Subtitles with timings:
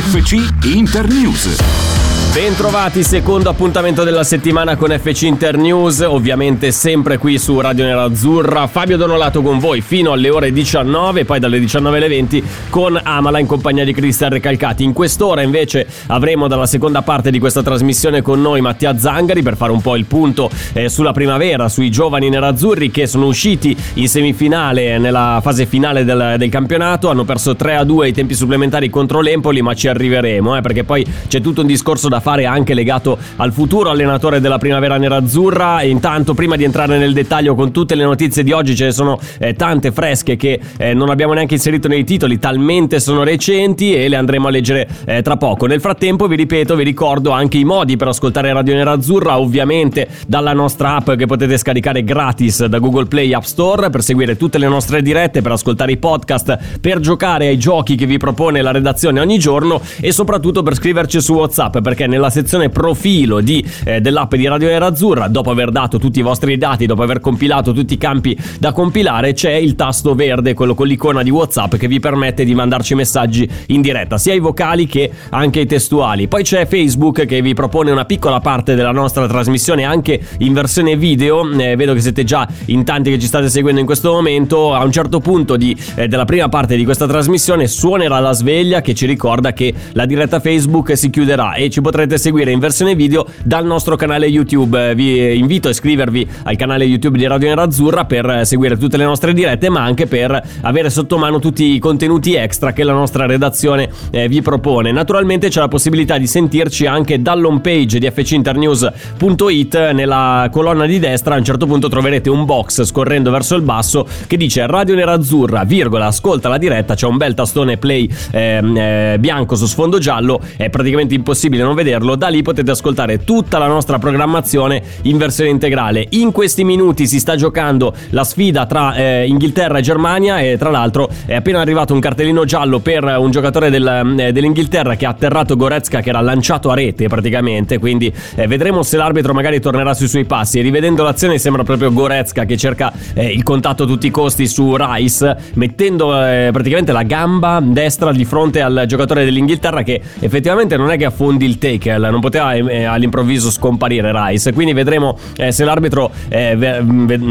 [0.00, 2.09] FC Internews.
[2.32, 8.68] Bentrovati, secondo appuntamento della settimana con FC Internews, ovviamente sempre qui su Radio Nerazzurra.
[8.68, 13.40] Fabio Donolato con voi fino alle ore 19, poi dalle 19 alle 20 con Amala
[13.40, 14.84] in compagnia di Cristian Recalcati.
[14.84, 19.56] In quest'ora invece avremo dalla seconda parte di questa trasmissione con noi Mattia Zangari per
[19.56, 24.08] fare un po' il punto eh, sulla primavera, sui giovani nerazzurri che sono usciti in
[24.08, 28.88] semifinale nella fase finale del, del campionato, hanno perso 3 a 2 i tempi supplementari
[28.88, 32.74] contro l'Empoli, ma ci arriveremo eh, perché poi c'è tutto un discorso da fare anche
[32.74, 35.82] legato al futuro allenatore della primavera nerazzurra.
[35.82, 39.18] Intanto, prima di entrare nel dettaglio con tutte le notizie di oggi, ce ne sono
[39.38, 44.08] eh, tante fresche che eh, non abbiamo neanche inserito nei titoli, talmente sono recenti e
[44.08, 45.66] le andremo a leggere eh, tra poco.
[45.66, 50.52] Nel frattempo, vi ripeto, vi ricordo anche i modi per ascoltare Radio Nerazzurra, ovviamente dalla
[50.52, 54.68] nostra app che potete scaricare gratis da Google Play App Store per seguire tutte le
[54.68, 59.20] nostre dirette, per ascoltare i podcast, per giocare ai giochi che vi propone la redazione
[59.20, 64.34] ogni giorno e soprattutto per scriverci su WhatsApp perché nella sezione profilo di, eh, dell'app
[64.34, 67.98] di Radio Nerazzurra, dopo aver dato tutti i vostri dati, dopo aver compilato tutti i
[67.98, 72.44] campi da compilare, c'è il tasto verde, quello con l'icona di WhatsApp che vi permette
[72.44, 76.28] di mandarci messaggi in diretta, sia i vocali che anche i testuali.
[76.28, 80.96] Poi c'è Facebook che vi propone una piccola parte della nostra trasmissione anche in versione
[80.96, 81.48] video.
[81.52, 84.74] Eh, vedo che siete già in tanti che ci state seguendo in questo momento.
[84.74, 88.80] A un certo punto di, eh, della prima parte di questa trasmissione suonerà la sveglia
[88.80, 92.94] che ci ricorda che la diretta Facebook si chiuderà e ci potrete seguire in versione
[92.94, 94.94] video dal nostro canale YouTube.
[94.94, 99.32] Vi invito a iscrivervi al canale YouTube di Radio Nerazzurra per seguire tutte le nostre
[99.32, 103.88] dirette, ma anche per avere sotto mano tutti i contenuti extra che la nostra redazione
[104.10, 104.92] eh, vi propone.
[104.92, 109.90] Naturalmente c'è la possibilità di sentirci anche dall'home page di fcinternews.it.
[109.92, 114.06] Nella colonna di destra a un certo punto troverete un box scorrendo verso il basso
[114.26, 119.16] che dice Radio Nerazzurra, virgola, ascolta la diretta, c'è un bel tastone play eh, eh,
[119.18, 123.66] bianco su sfondo giallo, è praticamente impossibile non vederlo, da lì potete ascoltare tutta la
[123.66, 126.06] nostra programmazione in versione integrale.
[126.10, 130.70] In questi minuti si sta giocando la sfida tra eh, Inghilterra e Germania e tra
[130.70, 135.10] l'altro è appena arrivato un cartellino giallo per un giocatore del, eh, dell'Inghilterra che ha
[135.10, 139.92] atterrato Goretzka che era lanciato a rete praticamente, quindi eh, vedremo se l'arbitro magari tornerà
[139.94, 140.60] sui suoi passi.
[140.60, 144.76] Rivedendo l'azione sembra proprio Goretzka che cerca eh, il contatto a tutti i costi su
[144.76, 150.90] Rice, mettendo eh, praticamente la gamba destra di fronte al giocatore dell'Inghilterra che effettivamente non
[150.90, 154.52] è che affondi il tackle, non poteva eh, all'improvviso scomparire Rice.
[154.52, 156.82] Quindi vedremo eh, se l'arbitro eh,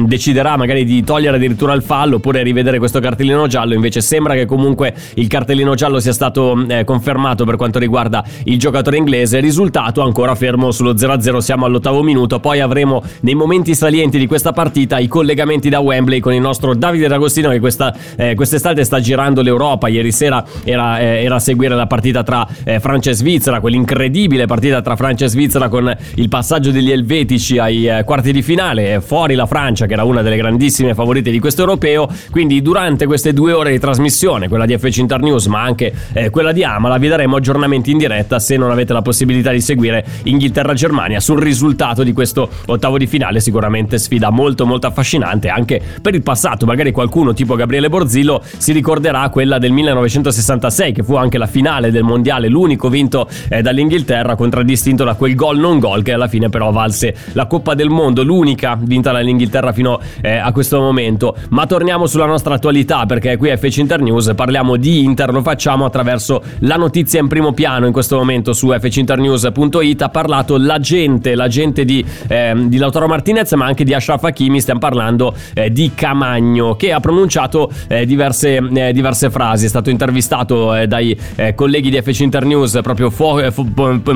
[0.05, 3.75] deciderà magari di togliere addirittura il fallo oppure rivedere questo cartellino giallo.
[3.75, 8.57] Invece sembra che comunque il cartellino giallo sia stato eh, confermato per quanto riguarda il
[8.57, 9.39] giocatore inglese.
[9.39, 12.39] Risultato ancora fermo sullo 0-0, siamo all'ottavo minuto.
[12.39, 16.73] Poi avremo nei momenti salienti di questa partita i collegamenti da Wembley con il nostro
[16.73, 19.87] Davide D'Agostino che questa, eh, quest'estate sta girando l'Europa.
[19.87, 22.47] Ieri sera era, eh, era a seguire la partita tra
[22.79, 27.87] Francia e Svizzera, quell'incredibile partita tra Francia e Svizzera con il passaggio degli elvetici ai
[27.87, 31.61] eh, quarti di finale, fuori la Francia che era una delle grandissime favorite di questo
[31.61, 36.29] europeo, quindi durante queste due ore di trasmissione, quella di FC Internews ma anche eh,
[36.29, 40.05] quella di Amala, vi daremo aggiornamenti in diretta se non avete la possibilità di seguire
[40.23, 46.13] Inghilterra-Germania sul risultato di questo ottavo di finale, sicuramente sfida molto molto affascinante anche per
[46.13, 51.37] il passato, magari qualcuno tipo Gabriele Borzillo si ricorderà quella del 1966 che fu anche
[51.37, 56.13] la finale del mondiale, l'unico vinto eh, dall'Inghilterra contraddistinto da quel gol non gol che
[56.13, 60.79] alla fine però valse la Coppa del Mondo, l'unica vinta dall'Inghilterra fino eh, a questo
[60.79, 61.35] momento.
[61.49, 65.85] Ma torniamo sulla nostra attualità perché qui a FC Internews parliamo di Inter, lo facciamo
[65.85, 71.85] attraverso la notizia in primo piano in questo momento su fcinternews.it ha parlato l'agente, l'agente
[71.85, 76.75] di, eh, di Lautaro Martinez ma anche di Ashraf Hakimi, stiamo parlando eh, di Camagno
[76.75, 81.17] che ha pronunciato eh, diverse, eh, diverse, frasi, è stato intervistato eh, dai
[81.55, 83.67] colleghi di FC Internews proprio fu- fu-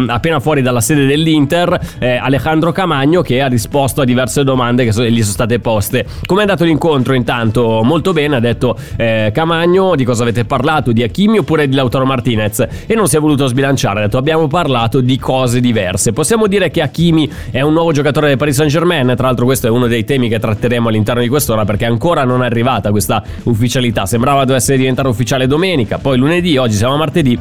[0.08, 4.92] appena fuori dalla sede dell'Inter, eh, Alejandro Camagno che ha risposto a diverse domande che
[4.92, 6.06] so- gli sono state poste.
[6.26, 7.82] Come è andato l'incontro intanto?
[7.84, 12.06] Molto bene, ha detto eh, Camagno di cosa avete parlato, di Hakimi oppure di Lautaro
[12.06, 16.14] Martinez e non si è voluto sbilanciare, ha detto abbiamo parlato di cose diverse.
[16.14, 19.68] Possiamo dire che Hakimi è un nuovo giocatore del Paris Saint Germain, tra l'altro questo
[19.68, 23.24] è uno dei temi che tratteremo all'interno di quest'ora perché ancora non è arrivata questa
[23.44, 27.40] ufficialità, sembrava dovesse diventare ufficiale domenica, poi lunedì, oggi siamo a martedì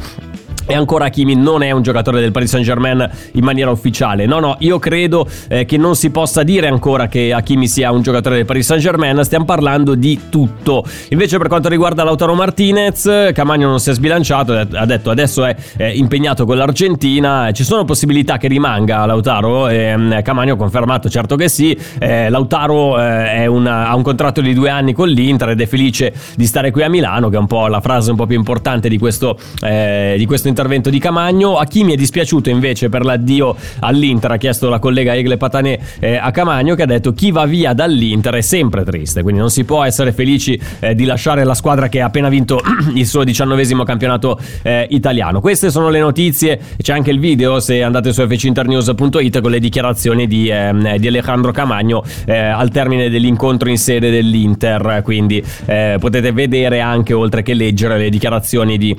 [0.67, 4.27] e ancora Hakimi non è un giocatore del Paris Saint Germain in maniera ufficiale.
[4.27, 8.03] No, no, io credo eh, che non si possa dire ancora che Hakimi sia un
[8.03, 10.85] giocatore del Paris Saint Germain, stiamo parlando di tutto.
[11.11, 15.55] Invece per quanto riguarda Lautaro Martinez, Camagno non si è sbilanciato, ha detto adesso è
[15.77, 21.37] eh, impegnato con l'Argentina, ci sono possibilità che rimanga Lautaro, eh, Camagno ha confermato certo
[21.37, 25.61] che sì, eh, Lautaro eh, una, ha un contratto di due anni con l'Inter ed
[25.61, 28.27] è felice di stare qui a Milano, che è un po' la frase un po'
[28.27, 31.57] più importante di questo, eh, di questo intervento di Camagno.
[31.57, 35.79] A chi mi è dispiaciuto invece per l'addio all'Inter, ha chiesto la collega Egle Patanè
[35.99, 39.51] eh, a Camagno, che ha detto chi va via dall'Inter è sempre triste, quindi non
[39.51, 42.61] si può essere felici eh, di lasciare la squadra che ha appena vinto
[42.95, 45.41] il suo diciannovesimo campionato eh, italiano.
[45.41, 50.27] Queste sono le notizie, c'è anche il video se andate su fcinternews.it con le dichiarazioni
[50.27, 56.33] di, ehm, di Alejandro Camagno eh, al termine dell'incontro in sede dell'Inter, quindi eh, potete
[56.33, 58.95] vedere anche oltre che leggere le dichiarazioni di,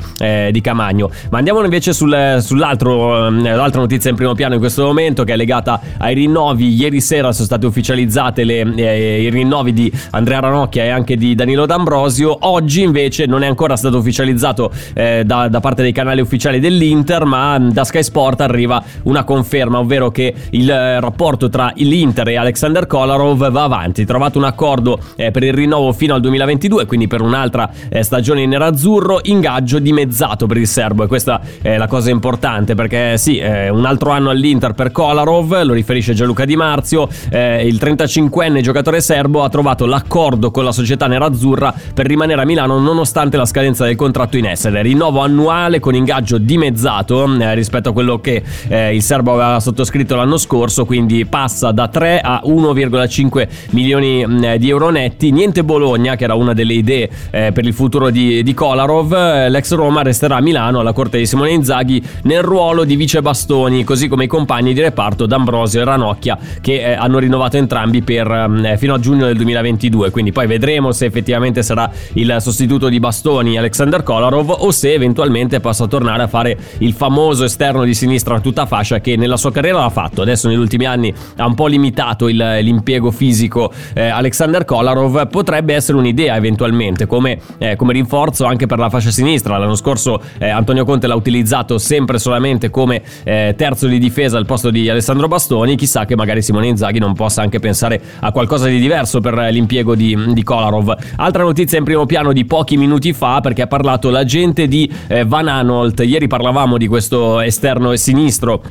[0.52, 1.12] di Camagno.
[1.30, 5.36] Ma andiamo invece sul, sull'altro, ehm, notizia in primo piano in questo momento che è
[5.36, 6.74] legata ai rinnovi.
[6.74, 11.36] Ieri sera sono state ufficializzate le, eh, i rinnovi di Andrea Ranocchia e anche di
[11.36, 12.38] Danilo D'Ambrosio.
[12.48, 17.25] Oggi invece non è ancora stato ufficializzato eh, da, da, parte dei canali ufficiali dell'Inter,
[17.25, 22.38] ma da Sky Sport arriva una conferma, ovvero che il eh, rapporto tra l'Inter e
[22.38, 24.06] Alexander Kolarov va avanti.
[24.06, 28.44] Trovato un accordo eh, per il rinnovo fino al 2022, quindi per un'altra eh, stagione
[28.44, 33.18] in nerazzurro, ingaggio dimezzato per il serbo e questa questa è la cosa importante perché
[33.18, 39.02] sì, un altro anno all'Inter per Kolarov, lo riferisce Gianluca Di Marzio, il 35enne giocatore
[39.02, 43.86] serbo ha trovato l'accordo con la società nerazzurra per rimanere a Milano nonostante la scadenza
[43.86, 44.82] del contratto in essere.
[44.82, 50.16] Rinnovo annuale con ingaggio dimezzato eh, rispetto a quello che eh, il serbo aveva sottoscritto
[50.16, 55.32] l'anno scorso, quindi passa da 3 a 1,5 milioni mm, di euro netti.
[55.32, 59.12] Niente Bologna, che era una delle idee eh, per il futuro di, di Kolarov,
[59.48, 63.84] l'ex Roma resterà a Milano alla corte di Simone Inzaghi nel ruolo di vice bastoni,
[63.84, 68.48] così come i compagni di reparto D'Ambrosio e Ranocchia che eh, hanno rinnovato entrambi per,
[68.50, 70.12] mm, eh, fino a giugno del 2022.
[70.12, 75.60] Quindi poi vedremo se effettivamente sarà il sostituto di bastoni Alexander Kolarov o se eventualmente
[75.60, 79.52] possa tornare a fare il famoso esterno di sinistra a tutta fascia che nella sua
[79.52, 80.22] carriera l'ha fatto.
[80.22, 85.28] Adesso negli ultimi anni ha un po' limitato il, l'impiego fisico eh, Alexander Kolarov.
[85.28, 89.58] Potrebbe essere un'idea eventualmente come, eh, come rinforzo anche per la fascia sinistra.
[89.58, 94.45] L'anno scorso eh, Antonio Conte l'ha utilizzato sempre solamente come eh, terzo di difesa al
[94.45, 98.68] posto di Alessandro Bastoni, chissà che magari Simone Inzaghi non possa anche pensare a qualcosa
[98.68, 100.95] di diverso per l'impiego di, di Kolarov.
[101.18, 105.25] Altra notizia in primo piano di pochi minuti fa perché ha parlato l'agente di eh,
[105.25, 108.62] Van Anolt, ieri parlavamo di questo esterno sinistro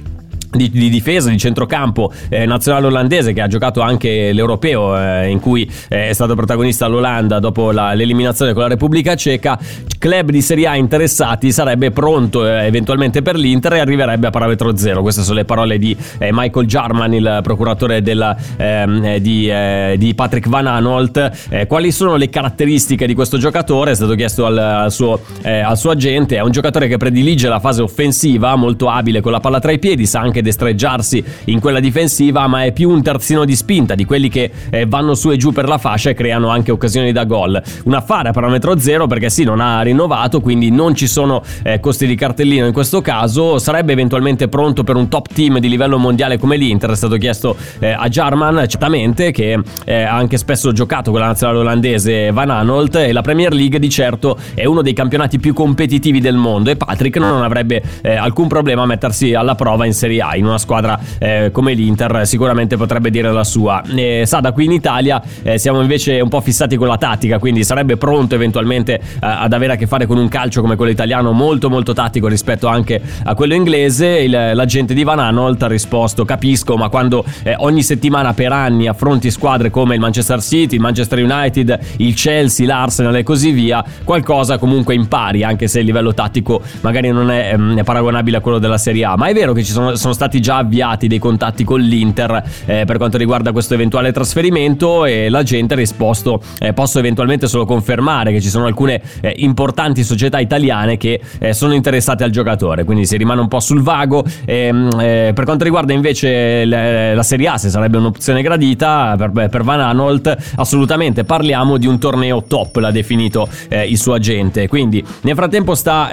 [0.56, 5.40] di, di, difesa, di centrocampo eh, nazionale olandese che ha giocato anche l'europeo eh, in
[5.40, 9.58] cui eh, è stato protagonista l'Olanda dopo la, l'eliminazione con la Repubblica Ceca.
[9.99, 14.76] Club di Serie A interessati sarebbe pronto eh, eventualmente per l'Inter e arriverebbe a parametro
[14.76, 15.00] zero.
[15.00, 19.50] Queste sono le parole di eh, Michael Jarman il procuratore della, ehm, eh, di,
[19.96, 23.93] di, Patrick Van Anolt quali sono le caratteristiche di questo giocatore?
[23.93, 26.37] È stato chiesto al, al, suo, al suo agente.
[26.37, 29.78] È un giocatore che predilige la fase offensiva molto abile con la palla tra i
[29.78, 34.04] piedi sa anche destreggiarsi in quella difensiva, ma è più un terzino di spinta di
[34.04, 37.24] quelli che eh, vanno su e giù per la fascia e creano anche occasioni da
[37.24, 37.60] gol.
[37.84, 41.80] Un affare a parametro zero perché sì, non ha rinnovato, quindi non ci sono eh,
[41.80, 43.58] costi di cartellino in questo caso.
[43.58, 46.90] Sarebbe eventualmente pronto per un top team di livello mondiale come l'Inter.
[46.90, 51.26] È stato chiesto eh, a Jarman, certamente, che eh, ha anche spesso giocato con la
[51.26, 52.96] nazionale olandese Van Anolt.
[52.96, 56.70] E la Premier League di certo è uno dei campionati più competitivi del mondo.
[56.70, 60.46] E Patrick non avrebbe eh, alcun problema a mettersi alla prova in Serie A in
[60.46, 63.82] una squadra eh, come l'Inter sicuramente potrebbe dire la sua.
[63.94, 67.38] Eh, sa, da qui in Italia eh, siamo invece un po' fissati con la tattica,
[67.38, 70.90] quindi sarebbe pronto eventualmente eh, ad avere a che fare con un calcio come quello
[70.90, 74.06] italiano molto molto tattico rispetto anche a quello inglese.
[74.06, 78.86] Il, l'agente di Van Anolt ha risposto capisco, ma quando eh, ogni settimana per anni
[78.88, 83.84] affronti squadre come il Manchester City, il Manchester United, il Chelsea, l'Arsenal e così via,
[84.04, 88.40] qualcosa comunque impari, anche se il livello tattico magari non è, ehm, è paragonabile a
[88.40, 89.16] quello della Serie A.
[89.16, 92.42] Ma è vero che ci sono, sono stati stati già avviati dei contatti con l'Inter
[92.64, 97.47] eh, per quanto riguarda questo eventuale trasferimento e la gente ha risposto eh, posso eventualmente
[97.49, 102.31] solo confermare che ci sono alcune eh, importanti società italiane che eh, sono interessate al
[102.31, 102.85] giocatore.
[102.85, 104.25] Quindi si rimane un po' sul vago.
[104.45, 109.49] Ehm, eh, per quanto riguarda invece le, la Serie A se sarebbe un'opzione gradita per,
[109.49, 114.69] per, Van Anolt assolutamente parliamo di un torneo top l'ha definito eh, il suo agente.
[114.69, 116.09] Quindi nel frattempo sta,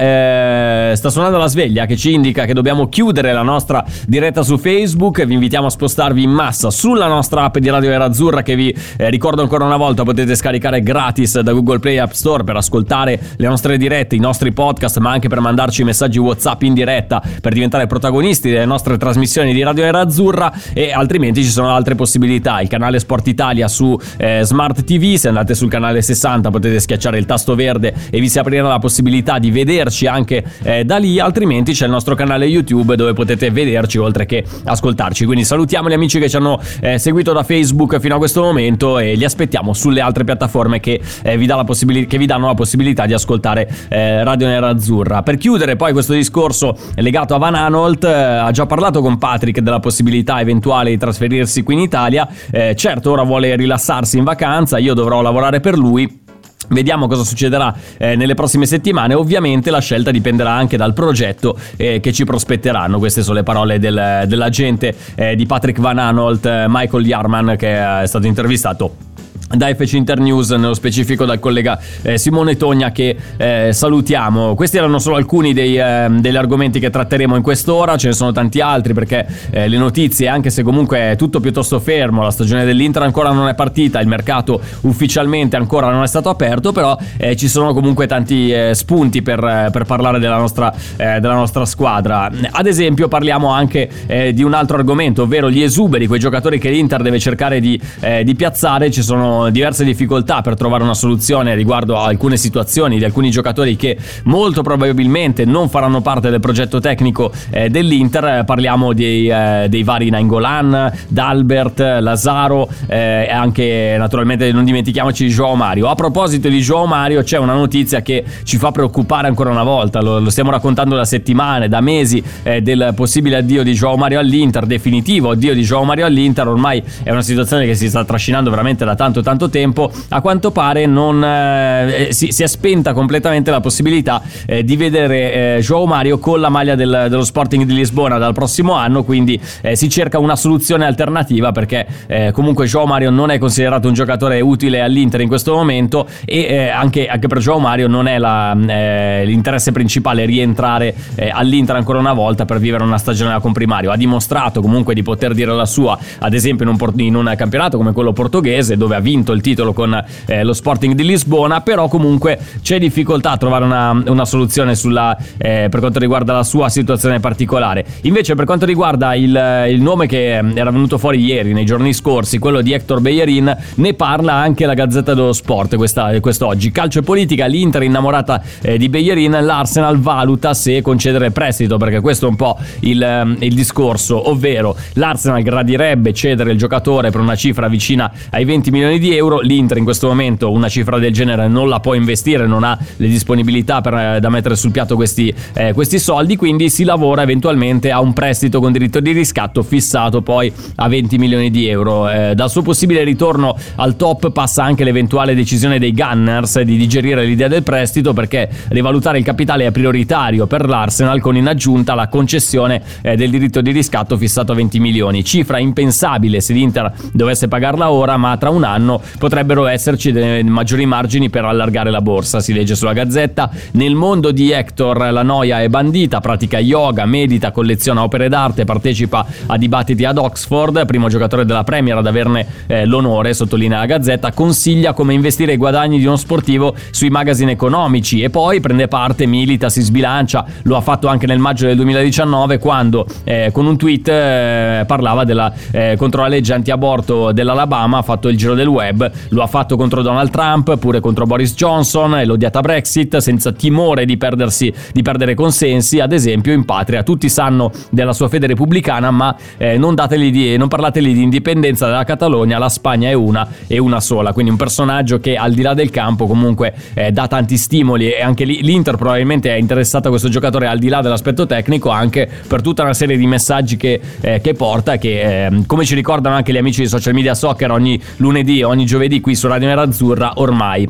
[0.95, 5.25] sta suonando la sveglia che ci indica che dobbiamo chiudere la nostra diretta su Facebook.
[5.25, 9.09] Vi invitiamo a spostarvi in massa sulla nostra app di Radio Nerazzurra che vi eh,
[9.09, 13.47] ricordo ancora una volta potete scaricare gratis da Google Play App Store per ascoltare le
[13.47, 17.87] nostre dirette, i nostri podcast, ma anche per mandarci messaggi WhatsApp in diretta per diventare
[17.87, 22.59] protagonisti delle nostre trasmissioni di Radio Nerazzurra e altrimenti ci sono altre possibilità.
[22.61, 27.17] Il canale Sport Italia su eh, Smart TV, se andate sul canale 60 potete schiacciare
[27.17, 31.19] il tasto verde e vi si aprirà la possibilità di vederci anche eh, da lì,
[31.19, 35.25] altrimenti c'è il nostro canale YouTube dove potete vederci oltre che ascoltarci.
[35.25, 38.99] Quindi salutiamo gli amici che ci hanno eh, seguito da Facebook fino a questo momento
[38.99, 42.53] e li aspettiamo sulle altre piattaforme che, eh, vi, dà possibili- che vi, danno la
[42.53, 45.23] possibilità di ascoltare eh, Radio Nerazzurra.
[45.23, 49.59] Per chiudere poi questo discorso legato a Van Anolt, eh, ha già parlato con Patrick
[49.59, 52.27] della possibilità eventuale di trasferirsi qui in Italia.
[52.51, 56.27] Eh, certo, ora vuole rilassarsi in vacanza, io dovrò lavorare per lui.
[56.69, 59.13] Vediamo cosa succederà eh, nelle prossime settimane.
[59.13, 62.99] Ovviamente la scelta dipenderà anche dal progetto eh, che ci prospetteranno.
[62.99, 68.01] Queste sono le parole del, dell'agente eh, di Patrick Van Anolt, eh, Michael Yarman, che
[68.01, 69.07] è stato intervistato
[69.55, 74.53] da FC Internews, nello specifico dal collega eh, Simone Togna che eh, salutiamo.
[74.53, 78.31] Questi erano solo alcuni dei, eh, degli argomenti che tratteremo in quest'ora, ce ne sono
[78.31, 82.63] tanti altri perché eh, le notizie, anche se comunque è tutto piuttosto fermo, la stagione
[82.63, 87.35] dell'Inter ancora non è partita, il mercato ufficialmente ancora non è stato aperto, però eh,
[87.35, 92.29] ci sono comunque tanti eh, spunti per, per, parlare della nostra, della nostra, squadra.
[92.51, 93.89] Ad esempio parliamo anche
[94.33, 97.79] di un altro argomento, ovvero gli esuberi, quei giocatori che l'Inter deve cercare di,
[98.23, 103.05] di piazzare, ci sono diverse difficoltà per trovare una soluzione riguardo a alcune situazioni di
[103.05, 108.43] alcuni giocatori che molto probabilmente non faranno parte del progetto tecnico eh, dell'Inter.
[108.45, 115.31] Parliamo dei, eh, dei vari Nainggolan, D'Albert, Lazaro eh, e anche naturalmente non dimentichiamoci di
[115.31, 115.87] Joao Mario.
[115.87, 120.01] A proposito di Joao Mario c'è una notizia che ci fa preoccupare ancora una volta,
[120.01, 124.19] lo, lo stiamo raccontando da settimane, da mesi eh, del possibile addio di Joao Mario
[124.19, 128.49] all'Inter, definitivo addio di Joao Mario all'Inter, ormai è una situazione che si sta trascinando
[128.49, 132.93] veramente da tanto tanto tempo, a quanto pare non, eh, eh, si, si, è spenta
[132.93, 137.63] completamente la possibilità eh, di vedere eh, Joao Mario con la maglia del, dello Sporting
[137.65, 142.65] di Lisbona dal prossimo anno, quindi eh, si cerca una soluzione alternativa perché eh, comunque
[142.65, 147.27] Joao Mario non è considerato un giocatore utile all'Inter in questo momento e anche, anche,
[147.27, 150.95] per Joao Mario non è la, l'interesse principale rientrare
[151.31, 153.91] all'Inter ancora una volta per vivere una stagione da comprimario.
[153.91, 157.77] Ha dimostrato comunque di poter dire la sua, ad esempio in un, in un campionato
[157.77, 161.61] come quello portoghese dove ha vinto vinto il titolo con eh, lo Sporting di Lisbona,
[161.61, 166.43] però comunque c'è difficoltà a trovare una, una soluzione sulla, eh, per quanto riguarda la
[166.43, 167.85] sua situazione particolare.
[168.03, 171.93] Invece per quanto riguarda il, il nome che eh, era venuto fuori ieri, nei giorni
[171.93, 176.71] scorsi, quello di Hector Bellerin, ne parla anche la Gazzetta dello Sport questa, quest'oggi.
[176.71, 182.25] Calcio e politica, l'Inter innamorata eh, di Bellerin, l'Arsenal valuta se concedere prestito, perché questo
[182.25, 187.35] è un po' il, ehm, il discorso, ovvero l'Arsenal gradirebbe cedere il giocatore per una
[187.35, 189.39] cifra vicina ai 20 milioni di euro.
[189.39, 193.07] L'Inter in questo momento una cifra del genere non la può investire, non ha le
[193.07, 197.91] disponibilità per, eh, da mettere sul piatto questi, eh, questi soldi, quindi si lavora eventualmente
[197.91, 202.09] a un prestito con diritto di riscatto fissato poi a 20 milioni di euro.
[202.09, 207.25] Eh, dal suo possibile ritorno al top passa anche l'eventuale decisione dei Gunners di digerire
[207.25, 212.07] l'idea del prestito perché rivalutare il capitale è prioritario per l'Arsenal con in aggiunta la
[212.07, 217.47] concessione eh, del diritto di riscatto fissato a 20 milioni, cifra impensabile se l'Inter dovesse
[217.47, 222.39] pagarla ora, ma tra un anno potrebbero esserci dei maggiori margini per allargare la borsa,
[222.39, 223.49] si legge sulla gazzetta.
[223.73, 229.25] Nel mondo di Hector la noia è bandita, pratica yoga, medita, colleziona opere d'arte, partecipa
[229.47, 234.31] a dibattiti ad Oxford, primo giocatore della Premier ad averne eh, l'onore, sottolinea la gazzetta,
[234.31, 239.25] consiglia come investire i guadagni di uno sportivo sui magazine economici e poi prende parte,
[239.25, 243.77] milita, si sbilancia, lo ha fatto anche nel maggio del 2019 quando eh, con un
[243.77, 248.67] tweet eh, parlava della, eh, contro la legge anti-aborto dell'Alabama, ha fatto il giro del
[248.67, 249.11] web web.
[249.29, 254.05] Lo ha fatto contro Donald Trump, pure contro Boris Johnson e l'odiata Brexit, senza timore
[254.05, 255.99] di, perdersi, di perdere consensi.
[255.99, 260.67] Ad esempio, in patria tutti sanno della sua fede repubblicana, ma eh, non, di, non
[260.67, 262.57] parlateli di indipendenza della Catalogna.
[262.57, 264.33] La Spagna è una e una sola.
[264.33, 268.21] Quindi un personaggio che al di là del campo comunque eh, dà tanti stimoli e
[268.21, 272.29] anche lì l'Inter probabilmente è interessata a questo giocatore al di là dell'aspetto tecnico anche
[272.47, 276.35] per tutta una serie di messaggi che, eh, che porta che eh, come ci ricordano
[276.35, 280.33] anche gli amici di social media soccer ogni lunedì ogni giovedì qui su Radio Nerazzurra
[280.35, 280.87] ormai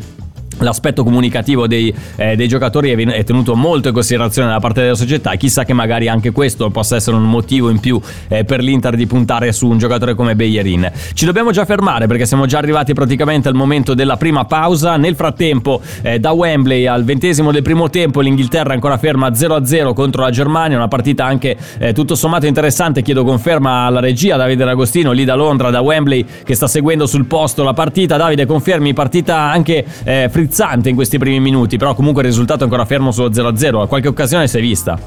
[0.59, 5.35] l'aspetto comunicativo dei, eh, dei giocatori è, tenuto molto in considerazione da parte della società
[5.35, 9.07] chissà che magari anche questo possa essere un motivo in più eh, per l'Inter di
[9.07, 10.91] puntare su un giocatore come Beyerin.
[11.13, 14.97] Ci dobbiamo già fermare perché siamo già arrivati praticamente al momento della prima pausa.
[14.97, 20.21] Nel frattempo eh, da Wembley al ventesimo del primo tempo l'Inghilterra ancora ferma 0-0 contro
[20.21, 25.11] la Germania, una partita anche eh, tutto sommato interessante, chiedo conferma alla regia Davide D'Agostino
[25.11, 28.17] lì da Londra, da Wembley che sta seguendo sul posto la partita.
[28.17, 32.61] Davide confermi partita anche eh, frizzante frizzante in questi primi minuti, però comunque il risultato
[32.61, 33.81] è ancora fermo sullo 0-0.
[33.81, 34.99] A qualche occasione si è vista?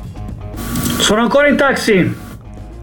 [0.99, 2.31] Sono ancora in taxi.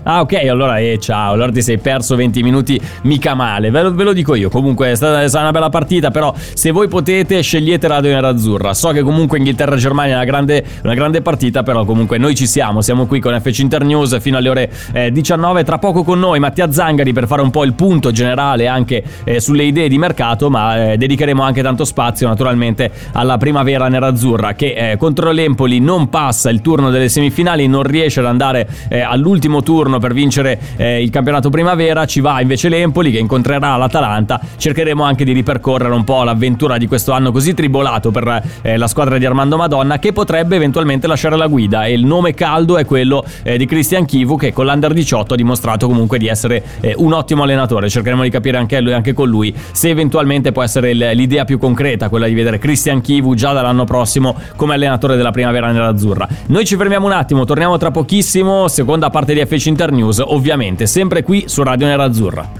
[0.03, 1.33] Ah, ok, allora eh, ciao.
[1.33, 3.69] Allora ti sei perso 20 minuti mica male.
[3.69, 4.49] Ve lo, ve lo dico io.
[4.49, 6.09] Comunque è stata, è stata, una bella partita.
[6.09, 8.73] Però, se voi potete, scegliete Radio Nerazzurra.
[8.73, 11.63] So che comunque Inghilterra-Germania è una grande, una grande, partita.
[11.63, 12.81] Però, comunque, noi ci siamo.
[12.81, 15.65] Siamo qui con FC Internews fino alle ore eh, 19.
[15.65, 19.41] Tra poco con noi Mattia Zangari per fare un po' il punto generale anche eh,
[19.41, 20.49] sulle idee di mercato.
[20.49, 24.53] Ma eh, dedicheremo anche tanto spazio, naturalmente, alla primavera nerazzurra.
[24.53, 27.67] Che eh, contro l'Empoli non passa il turno delle semifinali.
[27.67, 32.21] Non riesce ad andare eh, all'ultimo turno turno per vincere eh, il campionato primavera, ci
[32.21, 34.39] va invece l'Empoli che incontrerà l'Atalanta.
[34.55, 38.87] Cercheremo anche di ripercorrere un po' l'avventura di questo anno così tribolato per eh, la
[38.87, 42.85] squadra di Armando Madonna che potrebbe eventualmente lasciare la guida e il nome caldo è
[42.85, 46.93] quello eh, di Cristian Chivu che con l'Under 18 ha dimostrato comunque di essere eh,
[46.97, 47.89] un ottimo allenatore.
[47.89, 52.09] Cercheremo di capire anche, lui, anche con lui se eventualmente può essere l'idea più concreta,
[52.09, 56.27] quella di vedere Cristian Chivu già dall'anno prossimo come allenatore della primavera nell'azzurra.
[56.47, 61.23] Noi ci fermiamo un attimo, torniamo tra pochissimo, seconda parte di FC Internews, ovviamente sempre
[61.23, 62.51] qui su Radio Nerazzurra.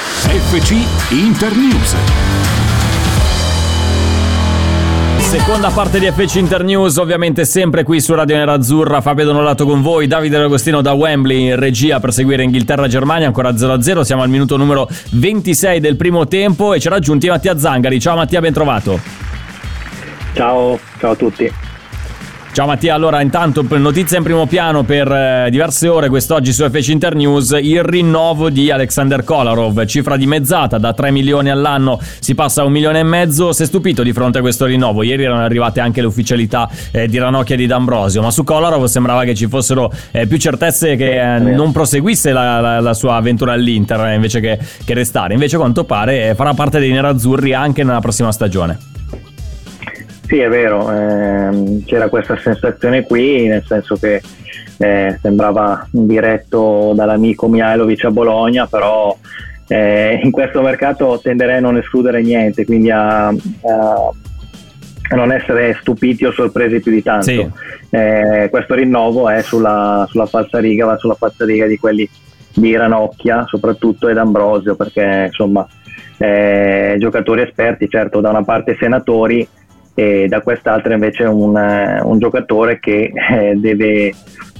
[0.00, 0.72] FC
[1.10, 1.96] Internews.
[5.18, 9.02] Seconda parte di FC Internews, ovviamente sempre qui su Radio Nerazzurra.
[9.02, 14.00] Fabio Donolato con voi, Davide D'Agostino da Wembley in regia per seguire Inghilterra-Germania, ancora 0-0.
[14.00, 18.00] Siamo al minuto numero 26 del primo tempo e ci raggiunti Mattia Zangari.
[18.00, 18.98] Ciao Mattia, ben trovato.
[20.32, 21.67] Ciao, ciao a tutti.
[22.58, 26.88] Ciao Mattia, allora intanto notizia in primo piano per eh, diverse ore quest'oggi su FC
[26.88, 32.64] Internews, il rinnovo di Alexander Kolarov, cifra dimezzata da 3 milioni all'anno si passa a
[32.64, 35.78] un milione e mezzo, si è stupito di fronte a questo rinnovo, ieri erano arrivate
[35.78, 39.46] anche le ufficialità eh, di Ranocchia e di D'Ambrosio, ma su Kolarov sembrava che ci
[39.46, 44.14] fossero eh, più certezze che eh, non proseguisse la, la, la, sua avventura all'Inter eh,
[44.16, 48.00] invece che, che, restare, invece a quanto pare eh, farà parte dei nerazzurri anche nella
[48.00, 48.97] prossima stagione.
[50.28, 54.20] Sì, è vero, ehm, c'era questa sensazione qui, nel senso che
[54.76, 59.16] eh, sembrava diretto dall'amico Mihailovic a Bologna, però
[59.68, 63.34] eh, in questo mercato tenderei a non escludere niente, quindi a, a,
[65.16, 67.24] non essere stupiti o sorpresi più di tanto.
[67.24, 67.48] Sì.
[67.88, 72.06] Eh, questo rinnovo è sulla, sulla falsariga, va sulla falsariga di quelli
[72.52, 75.66] di Ranocchia soprattutto ed Ambrosio, perché insomma
[76.18, 79.48] eh, giocatori esperti, certo da una parte senatori,
[79.98, 84.14] e da quest'altra invece un, eh, un giocatore che eh, deve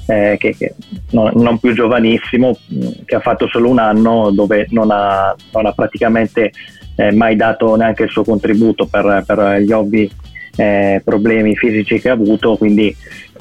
[0.07, 0.75] eh, che, che
[1.13, 2.59] non, non, più giovanissimo
[3.05, 6.51] che ha fatto solo un anno dove non ha, non ha praticamente
[6.97, 10.11] eh, mai dato neanche il suo contributo per, per gli ovvi
[10.57, 12.57] eh, problemi fisici che ha avuto.
[12.57, 12.93] Quindi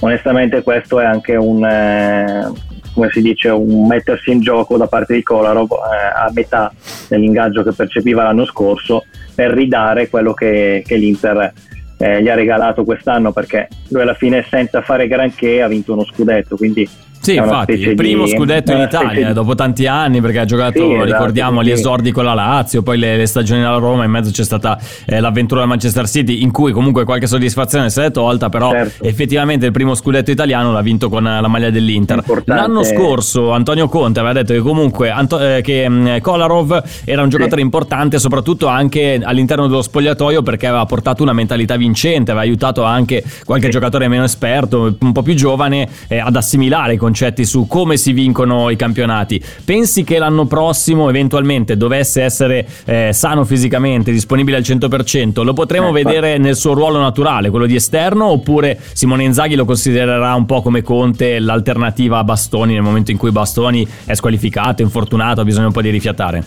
[0.01, 2.51] onestamente questo è anche un eh,
[2.93, 6.71] come si dice un mettersi in gioco da parte di Kolarov a metà
[7.07, 11.53] dell'ingaggio che percepiva l'anno scorso per ridare quello che, che l'Inter
[11.97, 16.05] eh, gli ha regalato quest'anno perché lui alla fine senza fare granché ha vinto uno
[16.05, 16.87] scudetto quindi
[17.31, 19.33] sì, infatti, il primo di, scudetto in Italia di...
[19.33, 21.67] dopo tanti anni perché ha giocato, sì, esatto, ricordiamo, sì.
[21.67, 24.79] gli esordi con la Lazio, poi le, le stagioni alla Roma, in mezzo c'è stata
[25.05, 29.03] eh, l'avventura del Manchester City in cui comunque qualche soddisfazione si è tolta, però certo.
[29.03, 32.17] effettivamente il primo scudetto italiano l'ha vinto con la maglia dell'Inter.
[32.17, 32.61] Importante.
[32.61, 37.29] L'anno scorso Antonio Conte aveva detto che comunque Anto- eh, che mm, Kolarov era un
[37.29, 37.65] giocatore sì.
[37.65, 43.21] importante soprattutto anche all'interno dello spogliatoio perché aveva portato una mentalità vincente, aveva aiutato anche
[43.43, 47.65] qualche giocatore meno esperto, un po' più giovane eh, ad assimilare i concetti concetti su
[47.65, 49.41] come si vincono i campionati.
[49.65, 55.89] Pensi che l'anno prossimo eventualmente dovesse essere eh, sano fisicamente, disponibile al 100%, lo potremo
[55.89, 60.45] eh, vedere nel suo ruolo naturale, quello di esterno, oppure Simone Inzaghi lo considererà un
[60.45, 65.43] po' come Conte l'alternativa a Bastoni nel momento in cui Bastoni è squalificato, infortunato, ha
[65.43, 66.43] bisogno un po' di rifiatare?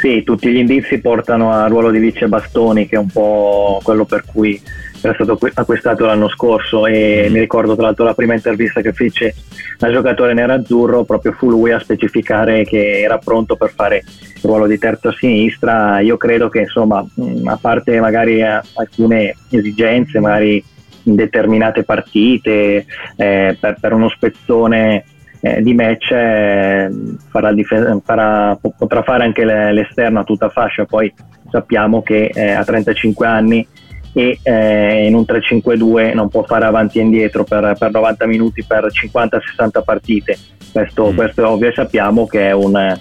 [0.00, 4.04] Sì, tutti gli indizi portano al ruolo di vice Bastoni, che è un po' quello
[4.06, 4.58] per cui
[5.00, 7.32] era stato acquistato l'anno scorso e mm.
[7.32, 9.34] mi ricordo tra l'altro la prima intervista che fece
[9.80, 14.66] al giocatore nerazzurro proprio fu lui a specificare che era pronto per fare il ruolo
[14.66, 20.18] di terzo a sinistra io credo che insomma mm, a parte magari eh, alcune esigenze
[20.18, 20.62] magari
[21.04, 22.84] in determinate partite
[23.16, 25.04] eh, per, per, uno spezzone
[25.40, 26.90] eh, di match eh,
[27.30, 31.12] farà dif- farà, potrà fare anche l'esterno a tutta fascia poi
[31.50, 33.66] sappiamo che eh, ha 35 anni
[34.12, 38.64] e eh, in un 3-5-2 non può fare avanti e indietro per, per 90 minuti
[38.64, 40.38] per 50-60 partite.
[40.72, 41.16] Questo, mm.
[41.16, 42.98] questo, è ovvio e sappiamo che un,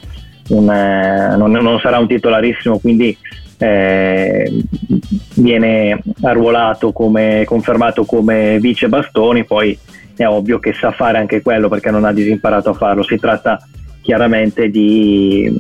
[0.50, 3.18] un, eh, non, non, sarà un titolarissimo, quindi
[3.58, 4.64] eh,
[5.36, 9.78] viene arruolato come confermato come vice bastoni, poi
[10.16, 13.04] è ovvio che sa fare anche quello perché non ha disimparato a farlo.
[13.04, 13.60] Si tratta
[14.02, 15.54] chiaramente di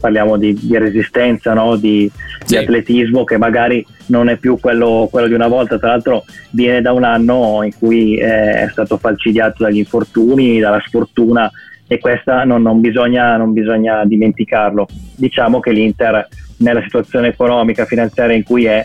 [0.00, 1.76] parliamo di, di resistenza, no?
[1.76, 2.10] di,
[2.44, 2.54] sì.
[2.54, 6.82] di, atletismo che magari non è più quello, quello, di una volta, tra l'altro viene
[6.82, 11.50] da un anno in cui è stato falcidiato dagli infortuni, dalla sfortuna
[11.86, 14.86] e questa non, non, bisogna, non bisogna dimenticarlo.
[15.16, 18.84] Diciamo che l'Inter nella situazione economica, finanziaria in cui è,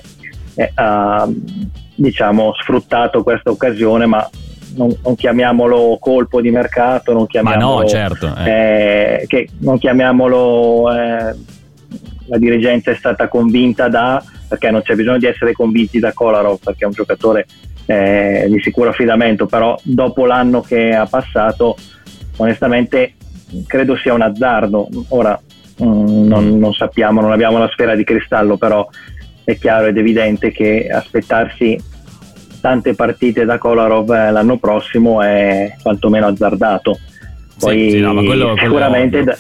[0.56, 1.28] è ha
[1.96, 4.28] diciamo, sfruttato questa occasione, ma
[4.76, 9.22] non, non, chiamiamolo colpo di mercato, non chiamiamolo, no, certo, eh.
[9.22, 11.36] Eh, che, non chiamiamolo eh,
[12.28, 16.60] la dirigenza è stata convinta da, perché non c'è bisogno di essere convinti da Kolarov
[16.64, 17.46] perché è un giocatore
[17.86, 21.76] eh, di sicuro affidamento, però dopo l'anno che ha passato
[22.38, 23.14] onestamente
[23.68, 24.88] credo sia un azzardo.
[25.10, 25.40] Ora
[25.84, 28.88] mm, non, non sappiamo, non abbiamo la sfera di cristallo, però
[29.44, 31.78] è chiaro ed evidente che aspettarsi
[32.60, 36.98] tante partite da Kolarov eh, l'anno prossimo è quantomeno azzardato.
[37.60, 39.38] Poi sì, sì, no, quello, quello sicuramente,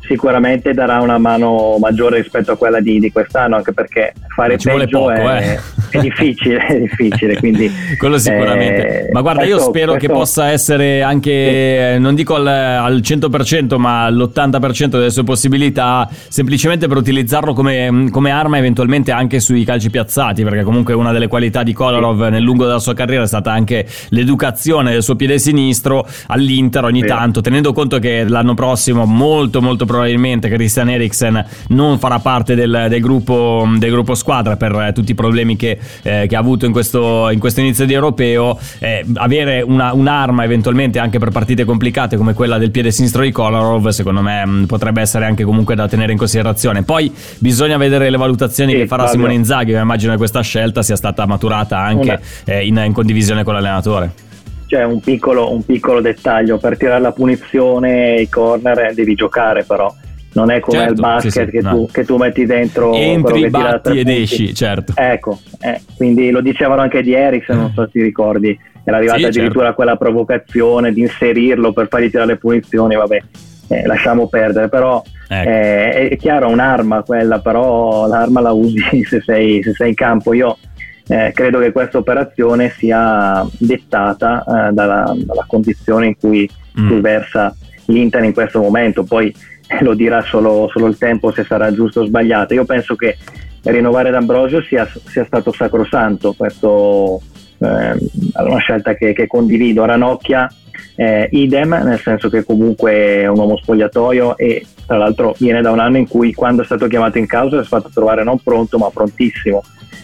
[0.00, 4.68] sicuramente, darà una mano maggiore rispetto a quella di, di quest'anno, anche perché fare Ci
[4.68, 5.58] peggio poco, è,
[5.90, 5.98] eh.
[5.98, 7.36] è, difficile, è difficile.
[7.40, 9.06] Quindi, quello sicuramente.
[9.06, 10.08] Eh, Ma guarda, questo, io spero questo...
[10.08, 12.00] che possa essere anche, sì.
[12.00, 18.30] non dico al, al 100%, ma all'80% delle sue possibilità, semplicemente per utilizzarlo come, come,
[18.30, 22.30] arma eventualmente anche sui calci piazzati, perché comunque una delle qualità di Kolarov sì.
[22.30, 27.00] nel lungo della sua carriera è stata anche l'educazione del suo piede sinistro all'Inter ogni
[27.00, 27.06] sì.
[27.06, 32.86] tanto, tenendo conto che l'anno prossimo molto molto probabilmente Christian Eriksen non farà parte del,
[32.88, 36.72] del, gruppo, del gruppo squadra per tutti i problemi che, eh, che ha avuto in
[36.72, 42.16] questo, in questo, inizio di europeo, eh, avere una, un'arma eventualmente anche per partite complicate
[42.16, 45.74] come quella del piede sinistro di Kolarov, secondo me mh, mm, potrebbe essere anche comunque
[45.74, 46.84] da tenere in considerazione.
[46.84, 50.96] Poi bisogna vedere le valutazioni sì, che farà Simone Inzaghi, immagino che questa scelta sia
[50.96, 54.30] stata maturata anche eh, in, in condivisione con l'allenatore.
[54.66, 59.94] C'è un piccolo, un piccolo, dettaglio per tirare la punizione i corner devi giocare però
[60.34, 61.70] non è come certo, il basket sì, sì, che, no.
[61.70, 66.80] tu, che, tu, metti dentro entri, batti ed esci certo ecco eh, quindi lo dicevano
[66.80, 69.76] anche di Ericsson non so se ti ricordi era arrivata sì, addirittura certo.
[69.76, 73.22] quella provocazione di inserirlo per fargli tirare le punizioni vabbè
[73.68, 75.48] eh, lasciamo perdere però ecco.
[75.48, 80.32] eh, è chiaro un'arma quella però l'arma la usi se sei, se sei in campo
[80.32, 80.56] io
[81.08, 86.48] eh, credo che questa operazione sia dettata eh, dalla, dalla, condizione in cui,
[86.80, 86.88] mm.
[86.88, 87.54] cui versa
[87.86, 89.34] l'Inter in questo momento poi
[89.80, 92.54] lo dirà solo, solo, il tempo se sarà giusto o sbagliato.
[92.54, 93.16] Io penso che
[93.62, 97.20] rinnovare D'Ambrosio sia, sia stato sacrosanto, questo
[97.58, 99.84] eh, è una scelta che, che condivido.
[99.84, 100.48] Ranocchia
[100.96, 105.70] eh, idem, nel senso che comunque è un uomo spogliatoio e tra l'altro viene da
[105.70, 108.38] un anno in cui quando è stato chiamato in causa si è fatto trovare non
[108.38, 109.62] pronto ma prontissimo,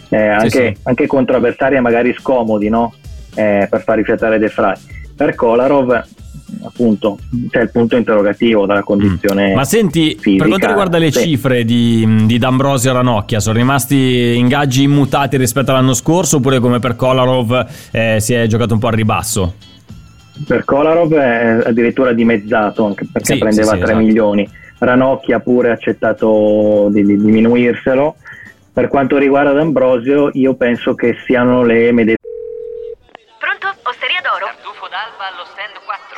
[0.09, 0.77] eh, anche, sì, sì.
[0.83, 2.93] anche, contro avversari magari scomodi no?
[3.35, 4.75] eh, per far rifiatare De Frey.
[5.15, 6.01] Per Kolarov
[6.63, 7.17] appunto
[7.49, 9.51] c'è il punto interrogativo dalla condizione.
[9.51, 9.55] Mm.
[9.55, 11.21] Ma senti, fisica, per quanto riguarda le sì.
[11.21, 16.79] cifre di, di D'Ambrosio e Ranocchia, sono rimasti ingaggi immutati rispetto all'anno scorso oppure come
[16.79, 19.55] per Kolarov eh, si è giocato un po' a ribasso?
[20.45, 23.99] Per Kolarov è addirittura dimezzato anche perché sì, prendeva sì, 3 esatto.
[23.99, 24.49] milioni.
[24.77, 28.15] Ranocchia pure ha accettato di, di diminuirselo.
[28.71, 32.17] Per quanto riguarda D'Ambrosio, io penso che siano le medesime
[34.89, 36.17] d'alba allo stand 4.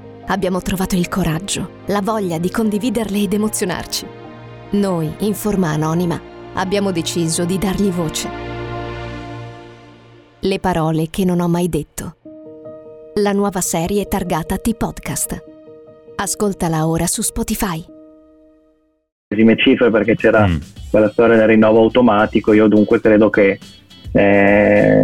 [0.27, 4.05] abbiamo trovato il coraggio, la voglia di condividerle ed emozionarci.
[4.71, 6.19] Noi, in forma anonima,
[6.53, 8.29] abbiamo deciso di dargli voce.
[10.39, 12.15] Le parole che non ho mai detto.
[13.15, 15.43] La nuova serie targata T-Podcast.
[16.15, 17.83] Ascoltala ora su Spotify.
[19.57, 20.57] Cifre perché c'era mm.
[20.89, 23.59] quella storia del rinnovo automatico, io dunque credo che
[24.13, 25.01] eh,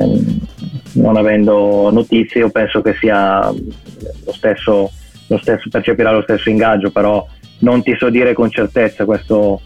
[0.94, 4.92] non avendo notizie io penso che sia lo stesso
[5.36, 7.26] stesso, percepirà lo stesso ingaggio, però
[7.60, 9.62] non ti so dire con certezza, questo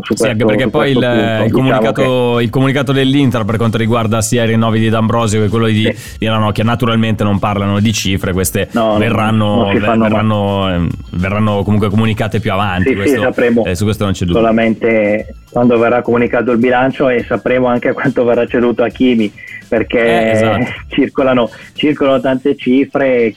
[0.14, 1.24] questo, anche perché poi il, questo punto.
[1.24, 5.48] il Diciamo comunicato, il comunicato dell'Inter per quanto riguarda sia i rinnovi di D'Ambrosio che
[5.48, 10.88] quello di, di Ranocchia naturalmente non parlano di cifre, queste No, no, verranno, verranno, ehm,
[11.10, 12.88] verranno comunque comunicate più avanti.
[12.88, 14.40] Sì, questo- sì, sapremo eh, su questo non c'è dubbio.
[14.40, 19.30] solamente quando verrà comunicato il bilancio e sapremo anche quanto verrà ceduto a Kimi
[19.68, 20.64] perché Eh, esatto.
[20.88, 23.32] circolano, circolano tante cifre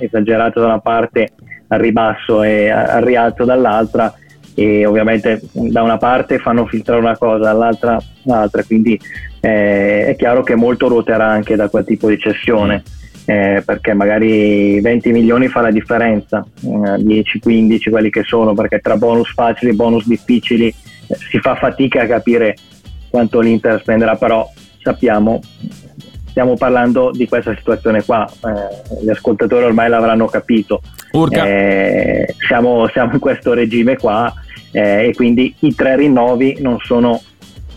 [0.00, 1.30] esagerate da una parte
[1.68, 4.12] al ribasso e al rialzo dall'altra
[4.54, 8.98] e ovviamente da una parte fanno filtrare una cosa dall'altra l'altra quindi
[9.40, 12.82] eh, è chiaro che molto ruoterà anche da quel tipo di cessione
[13.30, 18.96] eh, perché magari 20 milioni fa la differenza, eh, 10-15 quelli che sono, perché tra
[18.96, 22.56] bonus facili e bonus difficili eh, si fa fatica a capire
[23.08, 24.50] quanto l'Inter spenderà, però
[24.82, 25.40] sappiamo,
[26.30, 30.80] stiamo parlando di questa situazione qua, eh, gli ascoltatori ormai l'avranno capito.
[31.44, 34.32] Eh, siamo, siamo in questo regime qua
[34.72, 37.20] eh, e quindi i tre rinnovi non sono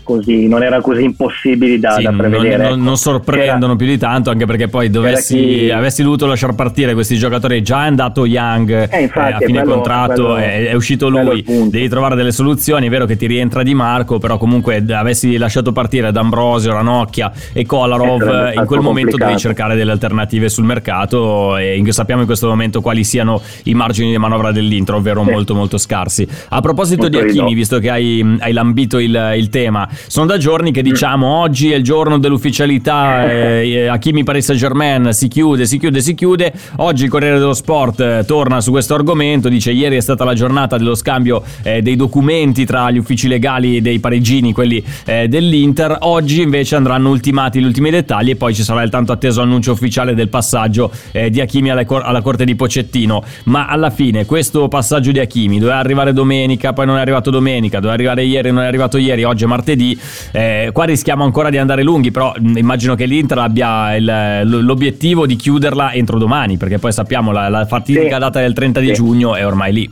[0.04, 2.56] così, non erano così impossibili da, Sì, da prevedere.
[2.58, 2.76] non- ecco.
[2.76, 7.16] non sorprendono più di tanto, anche perché poi dovessi, chi- avessi dovuto lasciare partire questi
[7.16, 7.62] giocatori.
[7.62, 11.08] Già è andato Young Eh, infatti, eh, a fine quello- contratto, quello- è, è uscito
[11.08, 11.42] lui.
[11.44, 12.86] Devi trovare delle soluzioni.
[12.86, 17.64] È vero che ti rientra Di Marco, però comunque avessi lasciato partire D'Ambrosio, Ranocchia e
[17.64, 19.24] Kolarov, Eh, in quel momento complicato.
[19.30, 21.56] devi cercare delle alternative sul mercato.
[21.56, 25.30] E in- sappiamo in questo momento quali siano i margini di manovra dell'intro, ovvero Sì.
[25.30, 26.26] molto, molto scarsi.
[26.50, 27.52] A proposito Molto di ridotto.
[27.54, 31.76] visto che hai, hai lambito il, il tema, sono da giorni che diciamo oggi è
[31.76, 36.52] il giorno dell'ufficialità, eh, Hakimi Paris Saint Germain si chiude, si chiude, si chiude.
[36.76, 40.34] Oggi il Corriere dello Sport eh, torna su questo argomento, dice ieri è stata la
[40.34, 45.98] giornata dello scambio eh, dei documenti tra gli uffici legali dei parigini, quelli eh, dell'Inter.
[46.00, 49.72] Oggi invece andranno ultimati gli ultimi dettagli e poi ci sarà il tanto atteso annuncio
[49.72, 53.22] ufficiale del passaggio eh, di Hakimi alla, cor- alla corte di Pocettino.
[53.44, 57.76] Ma alla fine questo passaggio di Hakimi doveva arrivare domenica, poi non è arrivato domenica,
[57.76, 59.83] doveva arrivare ieri, non è arrivato ieri, oggi è martedì.
[60.32, 65.26] Eh, qua rischiamo ancora di andare lunghi, però mh, immagino che l'Inter abbia il- l'obiettivo
[65.26, 68.20] di chiuderla entro domani, perché poi sappiamo la, la fatidica Sì.
[68.20, 68.92] data del 30 di Sì.
[68.94, 69.90] giugno è ormai lì.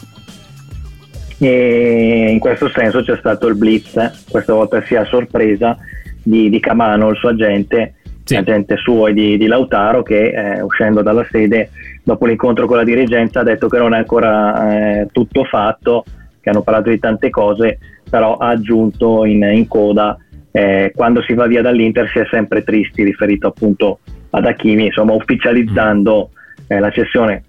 [1.39, 5.77] e in questo senso c'è stato il blitz, questa volta sia a sorpresa
[6.23, 8.37] di, di Camano, il suo agente, Sì.
[8.37, 11.71] agente suo e di, di Lautaro che eh, uscendo dalla sede
[12.05, 16.05] dopo l'incontro con la dirigenza ha detto che non è ancora eh, tutto fatto,
[16.41, 17.79] che hanno parlato di tante cose,
[18.13, 20.19] però ha aggiunto in, in coda
[20.51, 25.15] eh, quando si va via dall'Inter si è sempre tristi riferito appunto ad Hakimi, insomma
[25.15, 26.29] ufficializzando
[26.67, 27.45] eh, la cessione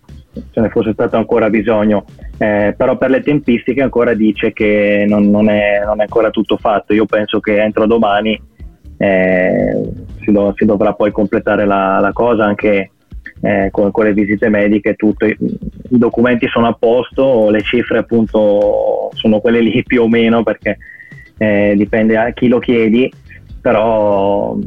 [0.52, 2.06] ce ne fosse stato ancora bisogno,
[2.38, 6.56] eh, però per le tempistiche ancora dice che non, non è, non è ancora tutto
[6.56, 6.94] fatto.
[6.94, 8.42] Io penso che entro domani
[8.98, 9.82] eh,
[10.24, 12.92] si, do- si dovrà poi completare la, la cosa anche
[13.44, 15.26] eh, con, con le visite mediche e tutto.
[15.26, 15.36] I,
[15.90, 20.78] documenti sono a posto, le cifre appunto sono quelle lì più o meno perché
[21.38, 23.12] eh, dipende a chi lo chiedi,
[23.62, 24.58] però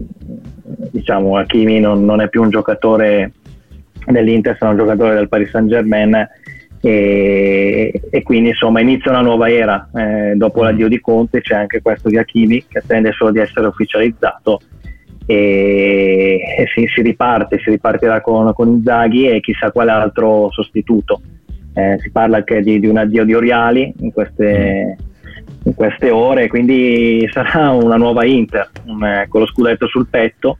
[0.90, 3.32] diciamo Hakimi non, non è più un giocatore
[4.06, 6.28] dell'Inter, sarà un giocatore del Paris Saint Germain
[6.82, 11.80] e, e quindi insomma inizia una nuova era Eh, dopo l'addio di Conte c'è anche
[11.80, 14.60] questo di Hakimi che attende solo di essere ufficializzato
[15.26, 21.20] e, e si, si riparte, si ripartirà con, con Inzaghi e chissà quale altro sostituto.
[21.74, 24.96] Eh, si parla anche di, di un addio di Oriali in queste,
[25.64, 30.56] in queste ore quindi sarà una nuova Inter un- eh, con lo scudetto sul petto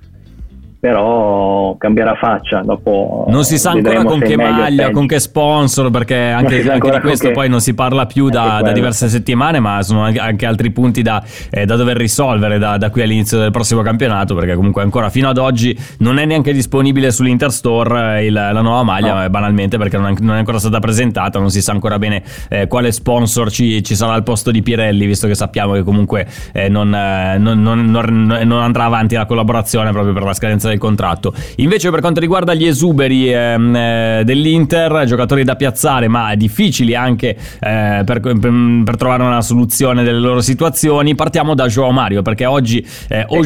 [0.90, 6.16] però cambierà faccia dopo Non si sa ancora con che maglia, con che sponsor, perché
[6.16, 10.04] anche, anche di questo poi non si parla più da, da diverse settimane, ma sono
[10.04, 14.34] anche, altri punti da, eh, da dover risolvere da, da qui all'inizio del prossimo campionato,
[14.34, 18.60] perché comunque ancora fino ad oggi non è neanche disponibile sull'Inter Store eh, il- la
[18.62, 19.24] nuova maglia, No.
[19.24, 22.22] eh, banalmente perché non è, non è ancora stata presentata, non si sa ancora bene
[22.48, 26.26] eh, quale sponsor ci, ci sarà al posto di Pirelli, visto che sappiamo che comunque
[26.52, 30.68] eh, non, eh, non- non- non- non andrà avanti la collaborazione proprio per la scadenza
[30.68, 31.32] del contratto.
[31.56, 37.36] Invece per quanto riguarda gli esuberi ehm, eh, dell'Inter, giocatori da piazzare ma difficili anche
[37.60, 42.84] eh, per, per- trovare una soluzione delle loro situazioni, partiamo da João Mario perché oggi
[43.08, 43.44] eh, O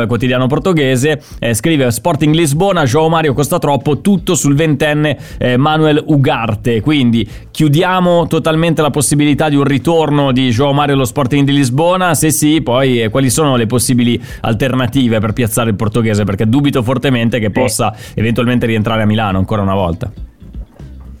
[0.00, 5.56] eh, quotidiano portoghese, eh, scrive Sporting Lisbona, João Mario costa troppo, tutto sul ventenne eh,
[5.56, 11.44] Manuel Ugarte, quindi chiudiamo totalmente la possibilità di un ritorno di João Mario allo Sporting
[11.44, 16.24] di Lisbona, se sì poi eh, quali sono le possibili alternative per piazzare il portoghese?
[16.24, 20.10] Perché dubito fortemente che possa eventualmente rientrare a Milano ancora una volta.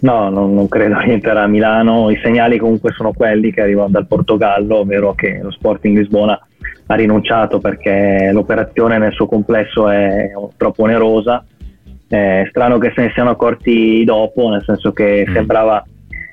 [0.00, 2.10] No, non, non credo rientrerà a Milano.
[2.10, 6.38] I segnali comunque sono quelli che arrivano dal Portogallo, ovvero che lo Sporting Lisbona
[6.86, 11.44] ha rinunciato perché l'operazione nel suo complesso è troppo onerosa.
[12.06, 15.32] È strano che se ne siano accorti dopo, nel senso che Mm.
[15.34, 15.84] sembrava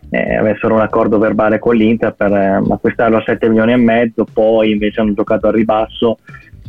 [0.09, 4.25] eh, avessero un accordo verbale con l'Inter per eh, acquistarlo a 7 milioni e mezzo,
[4.31, 6.19] poi invece hanno giocato al ribasso,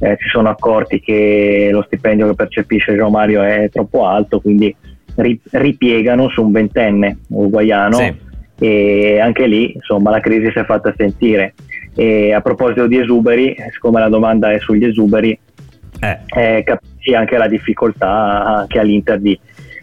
[0.00, 4.74] eh, si sono accorti che lo stipendio che percepisce Gio Mario è troppo alto, quindi
[5.16, 8.14] ri- ripiegano su un ventenne uruguaiano Sì.
[8.60, 11.54] e anche lì insomma la crisi si è fatta sentire.
[11.94, 15.38] E a proposito di esuberi, siccome la domanda è sugli esuberi,
[15.98, 16.18] Eh,
[16.58, 19.38] eh, capisci anche la difficoltà che ha l'Inter di,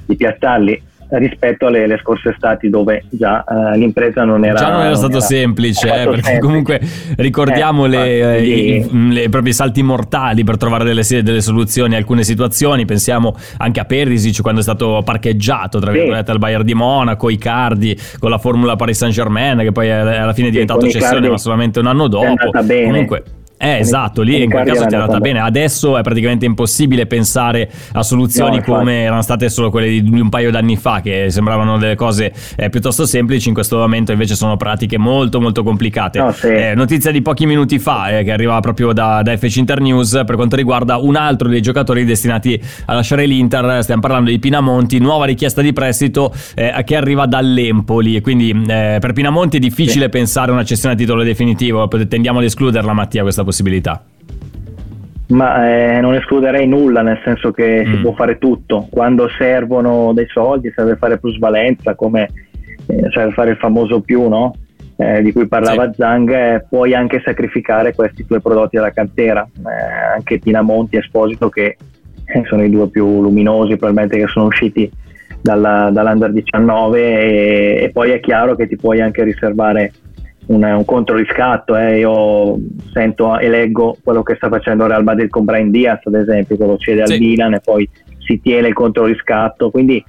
[0.05, 4.81] di piazzarli rispetto alle, alle scorse estati dove già eh, l'impresa non era Già non
[4.81, 6.45] era stato semplice, era eh, stato perché semplice.
[6.45, 6.81] comunque
[7.17, 11.95] ricordiamo Eh, le, eh, i, le- proprio i salti mortali per trovare delle, delle soluzioni
[11.95, 12.85] a alcune situazioni.
[12.85, 15.97] Pensiamo anche a Perisic quando è stato parcheggiato tra Sì.
[15.97, 20.33] virgolette al Bayern di Monaco, Icardi con la formula Paris Saint Germain che poi alla
[20.33, 22.49] fine è diventato con cessione Icardi ma solamente un anno dopo.
[22.51, 23.23] Comunque
[23.63, 25.39] eh, esatto, lì in quel caso ti è andata bene.
[25.39, 30.27] Adesso è praticamente impossibile pensare a soluzioni No, come erano state solo quelle di un
[30.27, 33.47] paio d'anni fa, che sembravano delle cose eh, piuttosto semplici.
[33.47, 36.19] In questo momento invece sono pratiche molto molto complicate.
[36.19, 36.47] No, sì.
[36.47, 40.35] Eh, notizia di pochi minuti fa, eh, che arriva proprio da, da FC Internews, per
[40.35, 43.81] quanto riguarda un altro dei giocatori destinati a lasciare l'Inter.
[43.81, 48.19] Stiamo parlando di Pinamonti, nuova richiesta di prestito eh, che arriva dall'Empoli.
[48.19, 51.87] Quindi eh, per Pinamonti è difficile pensare a una cessione a titolo definitivo.
[51.87, 53.51] Tendiamo ad escluderla, Mattia, questa possibilità.
[55.29, 58.01] Ma eh, non escluderei nulla, nel senso che si Mm.
[58.01, 58.87] può fare tutto.
[58.91, 62.29] Quando servono dei soldi serve fare plusvalenza, come
[62.85, 64.53] eh, serve fare il famoso più, no?
[64.95, 69.41] Eh, di cui parlava Zang, eh, puoi anche sacrificare questi tuoi prodotti della cantera.
[69.57, 71.77] Eh, anche Pinamonti e Esposito, che
[72.25, 74.89] eh, sono i due più luminosi, probabilmente che sono usciti
[75.41, 76.99] dalla- dall'Under 19,
[77.79, 79.91] e, e poi è chiaro che ti puoi anche riservare
[80.47, 81.77] un, un controriscatto.
[81.77, 81.99] eh.
[81.99, 82.57] Io
[82.91, 86.65] sento e leggo quello che sta facendo Real Madrid con Brian Diaz, ad esempio, che
[86.65, 87.19] lo cede al Sì.
[87.19, 89.69] Milan e poi si tiene il controriscatto.
[89.69, 90.03] Quindi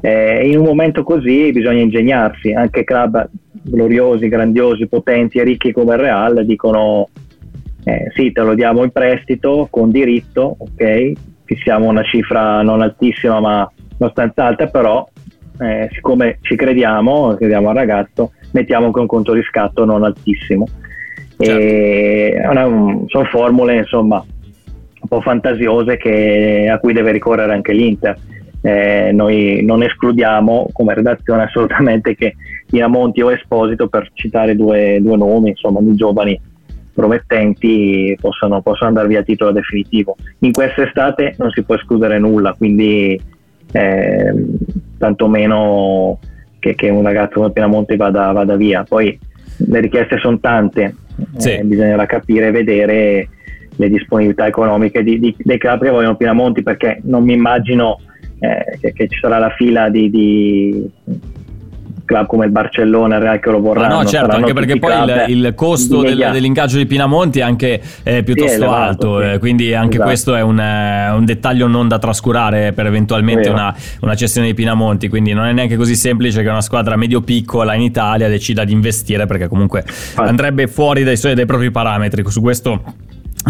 [0.00, 2.52] eh, in un momento così bisogna ingegnarsi.
[2.52, 3.28] Anche club
[3.62, 7.08] gloriosi, grandiosi, potenti e ricchi come il Real dicono
[7.84, 11.12] eh, sì, te lo diamo in prestito con diritto, ok,
[11.44, 15.08] fissiamo una cifra non altissima ma abbastanza alta, però
[15.58, 20.66] eh, siccome ci crediamo, crediamo al ragazzo, mettiamo anche un conto riscatto non altissimo.
[22.50, 24.24] Una- sono formule insomma
[25.00, 28.16] un po' fantasiose che- a cui deve ricorrere anche l'Inter.
[28.60, 32.34] Eh, noi non escludiamo come redazione assolutamente che
[32.66, 36.38] Pinamonti o Esposito, per citare due, due nomi, insomma, di giovani
[36.92, 40.16] promettenti, possano, possano andare via a titolo definitivo.
[40.40, 43.18] In quest'estate non si può escludere nulla, quindi
[43.70, 44.56] ehm,
[44.98, 46.18] tantomeno
[46.58, 48.82] che, che un ragazzo come Pinamonti vada, vada via.
[48.82, 49.18] Poi
[49.56, 50.94] le richieste sono tante,
[51.36, 51.50] Sì.
[51.54, 53.28] eh, bisognerà capire e vedere
[53.76, 58.00] le disponibilità economiche di- di- dei club che vogliono Pinamonti perché non mi immagino
[58.40, 60.90] eh, che, che ci sarà la fila di, di
[62.08, 64.92] club come il Barcellona il Real che lo Ah, vorranno no, certo, anche perché poi
[65.28, 69.34] il, il costo del- dell'ingaggio di Pinamonti è anche eh, piuttosto elevato, alto, sì.
[69.34, 70.08] eh, quindi anche Esatto.
[70.08, 74.54] questo è un, eh, un dettaglio non da trascurare per eventualmente una, una cessione di
[74.54, 78.72] Pinamonti, quindi non è neanche così semplice che una squadra medio-piccola in Italia decida di
[78.72, 82.82] investire perché comunque andrebbe fuori dai, suoi, dai propri parametri, su questo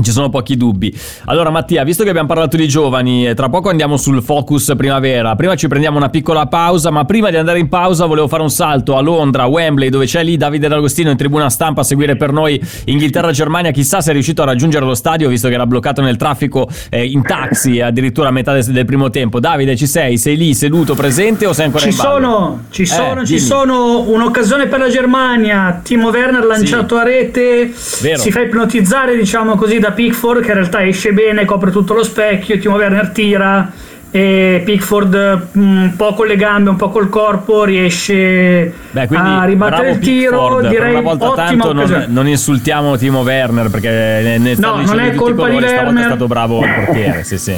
[0.02, 0.94] ci sono pochi dubbi.
[1.26, 5.34] Allora Mattia, visto che abbiamo parlato di giovani, eh, tra poco andiamo sul focus primavera.
[5.34, 8.50] Prima ci prendiamo una piccola pausa, ma prima di andare in pausa volevo fare un
[8.50, 12.32] salto a Londra, Wembley, dove c'è lì Davide D'Agostino in tribuna stampa a seguire per
[12.32, 13.70] noi Inghilterra-Germania.
[13.70, 17.04] Chissà se è riuscito a raggiungere lo stadio, visto che era bloccato nel traffico eh,
[17.04, 19.40] in taxi addirittura a metà del, del primo tempo.
[19.40, 20.18] Davide, ci sei?
[20.18, 22.10] Sei lì seduto, presente o sei ancora Ci in ballo?
[22.26, 23.46] sono, ci Eh, sono, ci dimmi.
[23.46, 25.80] sono un'occasione per la Germania.
[25.82, 28.18] Timo Werner lanciato a rete, Vero.
[28.18, 32.02] si fa ipnotizzare, diciamo così, da Pickford, che in realtà esce bene, copre tutto lo
[32.04, 32.58] specchio.
[32.58, 33.70] Timo Werner tira
[34.10, 39.44] e Pickford mm, un po' con le gambe, un po' col corpo riesce Beh, a
[39.44, 40.30] ribattere bravo il tiro.
[40.38, 44.82] Pickford, per direi una volta tanto non, non insultiamo Timo Werner perché ne, stanno No,
[44.82, 46.04] non è di colpa di colori, è Werner.
[46.04, 47.56] stato bravo il portiere, sì sì.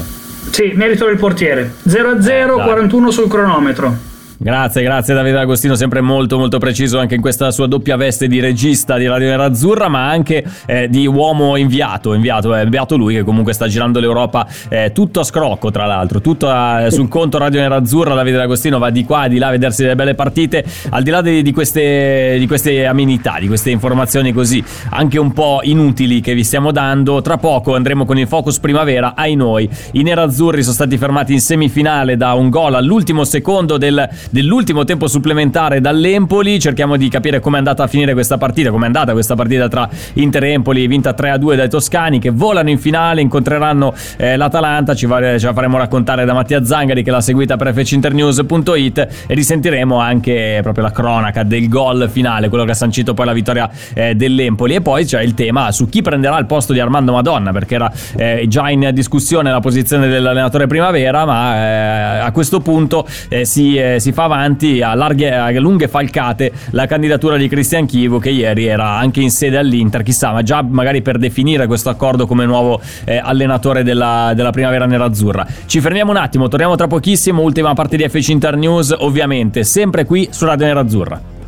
[0.50, 1.74] Sì, merito del portiere.
[1.88, 2.64] 0-0, Eh, dai.
[2.64, 4.08] 41 sul cronometro.
[4.42, 8.40] Grazie, grazie Davide Agostino, sempre molto molto preciso anche in questa sua doppia veste di
[8.40, 13.22] regista di Radio Nerazzurra, ma anche eh, di uomo inviato, inviato, è inviato lui che
[13.22, 17.60] comunque sta girando l'Europa eh, tutto a scrocco tra l'altro, tutto a- sul conto Radio
[17.60, 21.02] Nerazzurra, Davide Agostino va di qua e di là a vedersi delle belle partite, al
[21.02, 25.60] di là di, di queste, di queste amenità, di queste informazioni così anche un po'
[25.64, 30.02] inutili che vi stiamo dando, tra poco andremo con il focus primavera, ai noi, i
[30.02, 35.80] nerazzurri sono stati fermati in semifinale da un gol all'ultimo secondo del dell'ultimo tempo supplementare
[35.80, 39.34] dall'Empoli, cerchiamo di capire come è andata a finire questa partita, come è andata questa
[39.34, 44.36] partita tra Inter e Empoli, vinta 3-2 dai toscani che volano in finale, incontreranno eh,
[44.36, 48.98] l'Atalanta, ci, va, ce la faremo raccontare da Mattia Zangari che l'ha seguita per fcinternews.it
[49.26, 53.32] e risentiremo anche proprio la cronaca del gol finale, quello che ha sancito poi la
[53.32, 54.74] vittoria eh, dell'Empoli.
[54.74, 57.92] E poi c'è il tema su chi prenderà il posto di Armando Madonna perché era
[58.16, 63.76] eh, già in discussione la posizione dell'allenatore primavera ma eh, a questo punto eh, si,
[63.76, 68.30] eh, si, fa avanti a, larghe, a lunghe falcate la candidatura di Cristian Chivo che
[68.30, 72.44] ieri era anche in sede all'Inter chissà ma già magari per definire questo accordo come
[72.44, 77.74] nuovo eh, allenatore della, della primavera nerazzurra ci fermiamo un attimo torniamo tra pochissimo ultima
[77.74, 81.38] parte di FC Inter News ovviamente sempre qui su Radio Nerazzurra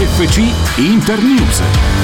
[0.00, 0.40] FC
[0.78, 1.99] Inter News.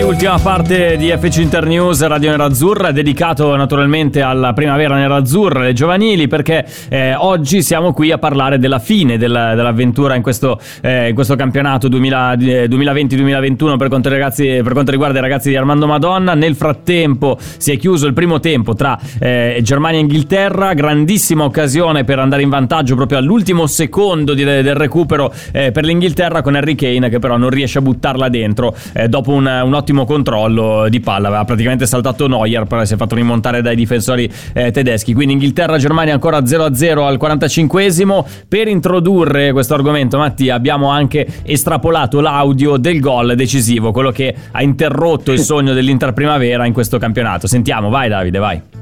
[0.00, 6.28] Ultima parte di FC Inter News Radio Nerazzurra dedicato naturalmente alla primavera nerazzurra, le giovanili
[6.28, 11.14] perché eh, oggi siamo qui a parlare della fine della, dell'avventura in questo, eh, in
[11.14, 16.34] questo campionato 2020-2021 per quanto, ragazzi, per quanto, riguarda i ragazzi di Armando Madonna.
[16.34, 22.04] Nel frattempo si è chiuso il primo tempo tra eh, Germania e Inghilterra grandissima occasione
[22.04, 26.74] per andare in vantaggio proprio all'ultimo secondo di, del recupero eh, per l'Inghilterra con Harry
[26.74, 31.00] Kane che però non riesce a buttarla dentro eh, dopo un, un ottimo controllo di
[31.00, 35.12] palla, aveva praticamente saltato Neuer, però si è fatto rimontare dai difensori eh, tedeschi.
[35.12, 38.24] Quindi Inghilterra-Germania ancora 0-0 al 45esimo.
[38.48, 44.62] Per introdurre questo argomento, Mattia, abbiamo anche estrapolato l'audio del gol decisivo, quello che ha
[44.62, 47.46] interrotto il sogno dell'Inter Primavera in questo campionato.
[47.46, 48.81] Sentiamo, vai Davide, vai.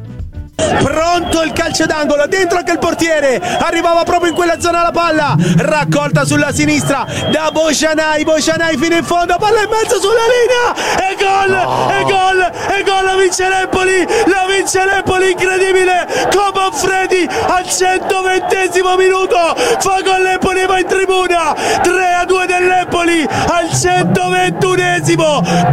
[0.83, 5.35] Pronto il calcio d'angolo, dentro anche il portiere, arrivava proprio in quella zona la palla,
[5.59, 11.09] raccolta sulla sinistra da Bocianai, Bocianai fino in fondo, palla in mezzo sulla linea.
[11.11, 11.91] E gol, oh.
[11.91, 18.59] e gol, e gol, la vince l'Empoli, la vince l'Empoli, incredibile, con Manfredi al 120
[18.97, 24.81] minuto, fa gol l'Empoli va in tribuna, 3 a 2 dell'Empoli al 121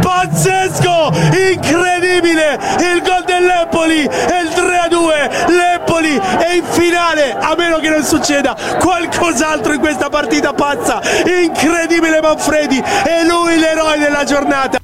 [0.00, 1.12] pazzesco,
[1.52, 4.77] incredibile, il gol dell'Empoli e il 3 a 2
[5.48, 11.00] l'Empoli è in finale a meno che non succeda qualcos'altro in questa partita pazza
[11.42, 14.78] incredibile Manfredi è lui l'eroe della giornata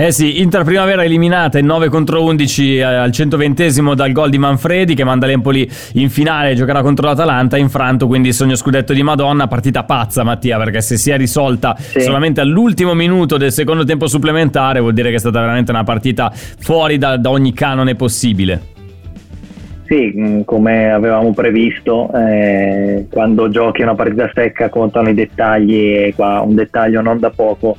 [0.00, 4.38] eh sì, Inter Primavera eliminata in 9 contro 11 eh, al 120 dal gol di
[4.38, 9.02] Manfredi che manda l'Empoli in finale, giocherà contro l'Atalanta, infranto quindi il sogno scudetto di
[9.02, 12.00] Madonna, partita pazza Mattia perché se si è risolta sì.
[12.00, 16.32] solamente all'ultimo minuto del secondo tempo supplementare vuol dire che è stata veramente una partita
[16.32, 18.69] fuori da, da ogni canone possibile.
[19.90, 26.12] Sì, mm, come avevamo previsto, eh, quando giochi una partita secca contano i dettagli e
[26.14, 27.76] qua un dettaglio non da poco,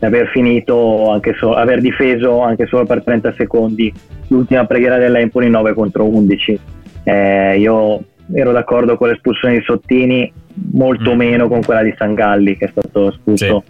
[0.00, 3.92] aver finito, anche so, aver difeso anche solo per 30 secondi
[4.26, 6.58] l'ultima preghiera dell'Empoli 9 contro 11.
[7.04, 8.02] Eh, io
[8.32, 10.32] ero d'accordo con l'espulsione di Sottini,
[10.72, 11.16] molto mm.
[11.16, 13.62] meno con quella di Sangalli che è stato espulso.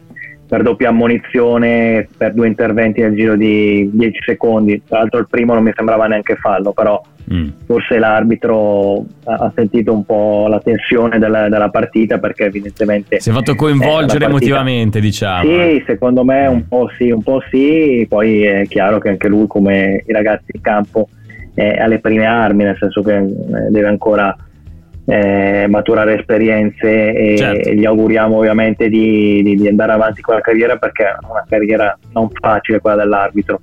[0.53, 4.83] Per doppia ammonizione per due interventi nel giro di 10 secondi.
[4.87, 7.01] Tra l'altro il primo non mi sembrava neanche fallo, però
[7.33, 7.51] Mm.
[7.67, 13.21] Forse l'arbitro ha sentito un po' la tensione della, della partita perché evidentemente...
[13.21, 15.45] Si è fatto coinvolgere emotivamente, diciamo.
[15.45, 15.85] Sì, eh.
[15.87, 20.03] secondo me un po' sì, un po' sì, poi è chiaro che anche lui come
[20.05, 21.09] i ragazzi in campo
[21.55, 23.31] è alle prime armi, nel senso che eh,
[23.71, 24.37] deve ancora
[25.05, 27.71] eh, maturare esperienze e, certo.
[27.71, 31.97] gli auguriamo ovviamente di, di, di andare avanti con la carriera perché è una carriera
[32.13, 33.61] non facile quella dell'arbitro.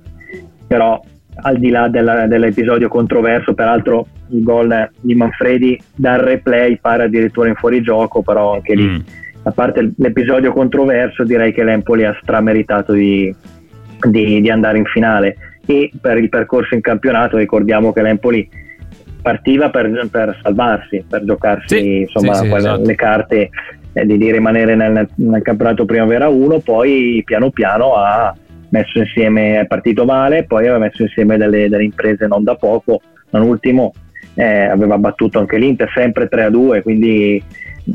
[0.66, 1.00] Però
[1.42, 7.48] al di là della, dell'episodio controverso, peraltro il gol di Manfredi dal replay pare addirittura
[7.48, 8.98] in fuorigioco, però anche lì, mm.
[9.44, 13.34] a parte l'episodio controverso, direi che l'Empoli ha strameritato di,
[14.08, 15.36] di andare in finale
[15.66, 18.48] e per il percorso in campionato ricordiamo che l'Empoli
[19.20, 22.86] partiva per, per salvarsi, per giocarsi sì, insomma, sì, sì, quelle, esatto.
[22.86, 23.50] le carte
[23.92, 28.34] eh, di, di, rimanere nel, nel campionato Primavera 1, poi piano piano ha
[28.70, 33.00] messo insieme, è partito male, poi aveva messo insieme delle, delle imprese non da poco,
[33.30, 33.92] non ultimo
[34.34, 37.42] eh, aveva battuto anche l'Inter sempre 3-2, quindi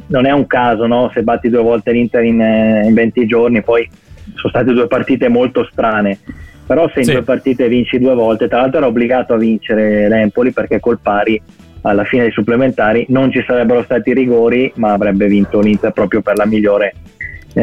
[0.08, 1.10] non è un caso no?
[1.14, 2.40] se batti due volte l'Inter in,
[2.86, 3.88] in 20 giorni, poi
[4.36, 6.20] sono state due partite molto strane,
[6.66, 7.12] però se in sì.
[7.12, 11.42] due partite vinci due volte, tra l'altro era obbligato a vincere l'Empoli perché col pari
[11.82, 16.36] alla fine dei supplementari non ci sarebbero stati rigori, ma avrebbe vinto l'Inter proprio per
[16.36, 16.94] la migliore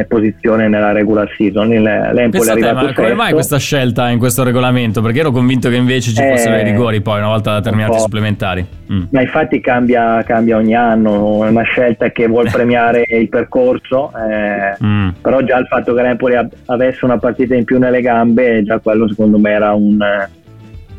[0.08, 1.68] posizione nella regular season.
[1.68, 5.02] L'Empoli è arrivato ma come mai questa scelta in questo regolamento?
[5.02, 8.66] Perché ero convinto che invece ci fossero i rigori poi una volta terminati i supplementari.
[8.92, 9.02] Mm.
[9.10, 14.76] Ma infatti cambia, cambia, ogni anno, è una scelta che vuole premiare il percorso, eh,
[14.82, 15.08] mm.
[15.20, 16.36] però già il fatto che l'Empoli
[16.66, 20.00] avesse una partita in più nelle gambe, già quello secondo me era un,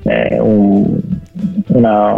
[0.04, 1.00] eh, un,
[1.68, 2.18] una,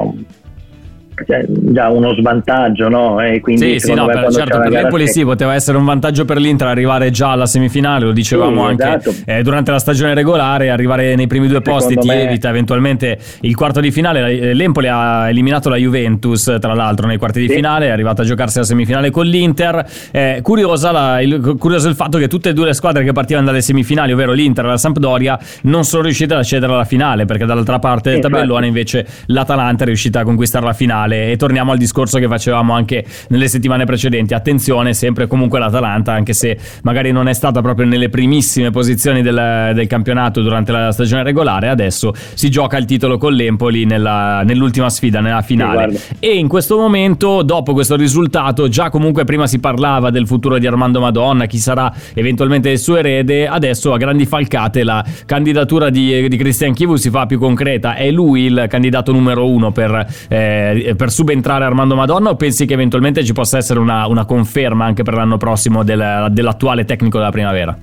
[1.26, 3.22] cioè, già uno svantaggio, no?
[3.22, 6.38] E quindi sì, sì, no, per, certo, per l'Empoli sì, poteva essere un vantaggio per
[6.38, 9.32] l'Inter arrivare già alla semifinale, lo dicevamo sì, anche esatto.
[9.32, 12.24] eh, durante la stagione regolare, arrivare nei primi due posti Secondo ti me...
[12.24, 14.54] evita eventualmente il quarto di finale.
[14.54, 17.56] L'Empoli ha eliminato la Juventus, tra l'altro, nei quarti di sì.
[17.56, 19.86] finale, è arrivata a giocarsi la semifinale con l'Inter.
[20.12, 23.62] Eh, la, il, curioso il fatto che tutte e due le squadre che partivano dalle
[23.62, 27.80] semifinali, ovvero l'Inter e la Sampdoria, non sono riuscite ad accedere alla finale, perché dall'altra
[27.80, 31.78] parte del tabellone invece l'Atalanta è riuscita a conquistare la finale finale e torniamo al
[31.78, 34.34] discorso che facevamo anche nelle settimane precedenti.
[34.34, 39.72] Attenzione, sempre comunque l'Atalanta, anche se magari non è stata proprio nelle primissime posizioni del,
[39.74, 44.90] del campionato durante la stagione regolare, adesso si gioca il titolo con l'Empoli nella, nell'ultima
[44.90, 45.96] sfida, nella finale.
[45.96, 50.58] Sì, e in questo momento, dopo questo risultato, già comunque prima si parlava del futuro
[50.58, 55.90] di Armando Madonna, chi sarà eventualmente il suo erede, adesso a grandi falcate la candidatura
[55.90, 60.08] di, di Cristian Chivu si fa più concreta, è lui il candidato numero uno per
[60.30, 64.86] eh, per subentrare Armando Madonna o pensi che eventualmente ci possa essere una, una conferma
[64.86, 67.78] anche per l'anno prossimo del, dell'attuale tecnico della primavera?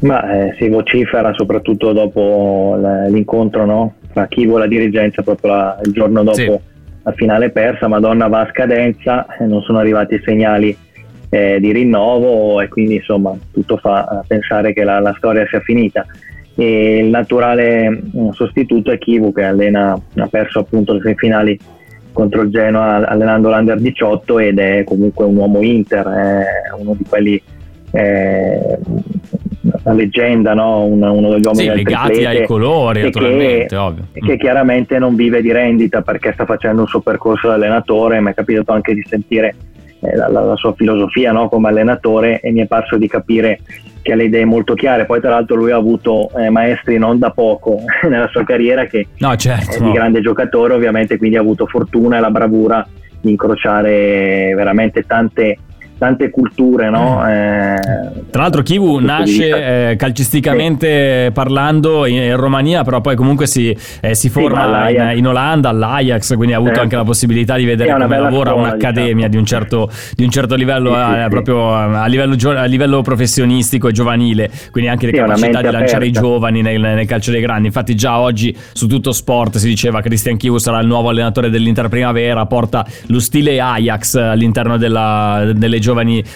[0.00, 3.94] Ma eh, si vocifera soprattutto dopo l'incontro no?
[4.12, 6.58] tra Chivo e la dirigenza proprio la, il giorno dopo sì.
[7.02, 10.76] la finale persa, Madonna va a scadenza, e non sono arrivati i segnali
[11.30, 16.06] eh, di rinnovo e quindi insomma tutto fa pensare che la, la storia sia finita
[16.60, 21.56] e il naturale mm, sostituto è Kivu che allena, ha perso appunto le semifinali
[22.12, 26.44] contro il Genoa allenando l'Under 18 ed è comunque un uomo Inter, è
[26.76, 27.40] uno di quelli
[27.92, 28.78] eh,
[29.84, 30.84] una leggenda, no?
[30.84, 34.04] uno, uno degli uomini sì, legati ai colori, naturalmente, che, ovvio.
[34.12, 34.38] che mm.
[34.38, 38.34] chiaramente non vive di rendita perché sta facendo un suo percorso da allenatore, mi è
[38.34, 39.54] capitato anche di sentire
[40.00, 41.48] la, la, sua filosofia no?
[41.48, 43.60] come allenatore e mi è parso di capire
[44.02, 45.06] che ha le idee molto chiare.
[45.06, 49.08] Poi, tra l'altro, lui ha avuto eh, maestri non da poco nella sua carriera, che
[49.18, 52.86] no, certo, è di grande giocatore, ovviamente, quindi ha avuto fortuna e la bravura
[53.20, 55.58] di incrociare veramente tante
[55.98, 57.20] tante culture, no?
[57.22, 57.28] Mm.
[57.28, 61.32] Eh, Tra l'altro Kivu nasce eh, calcisticamente sì.
[61.32, 65.68] parlando in, in, Romania, però poi comunque si, eh, si forma sì, in, in, Olanda,
[65.68, 66.84] all'Ajax, quindi ha avuto certo.
[66.84, 69.28] anche la possibilità di vedere come lavora scuola, un'accademia diciamo.
[69.28, 73.88] di, un certo, di, un certo, livello, sì, eh, proprio a livello, a livello, professionistico
[73.88, 76.04] e giovanile, quindi anche le capacità di lanciare aperta.
[76.04, 77.66] i giovani nel, nel, calcio dei grandi.
[77.66, 81.50] Infatti già oggi su tutto sport si diceva che Christian Kivu sarà il nuovo allenatore
[81.50, 85.87] dell'Inter Primavera, porta lo stile Ajax all'interno della, delle giovani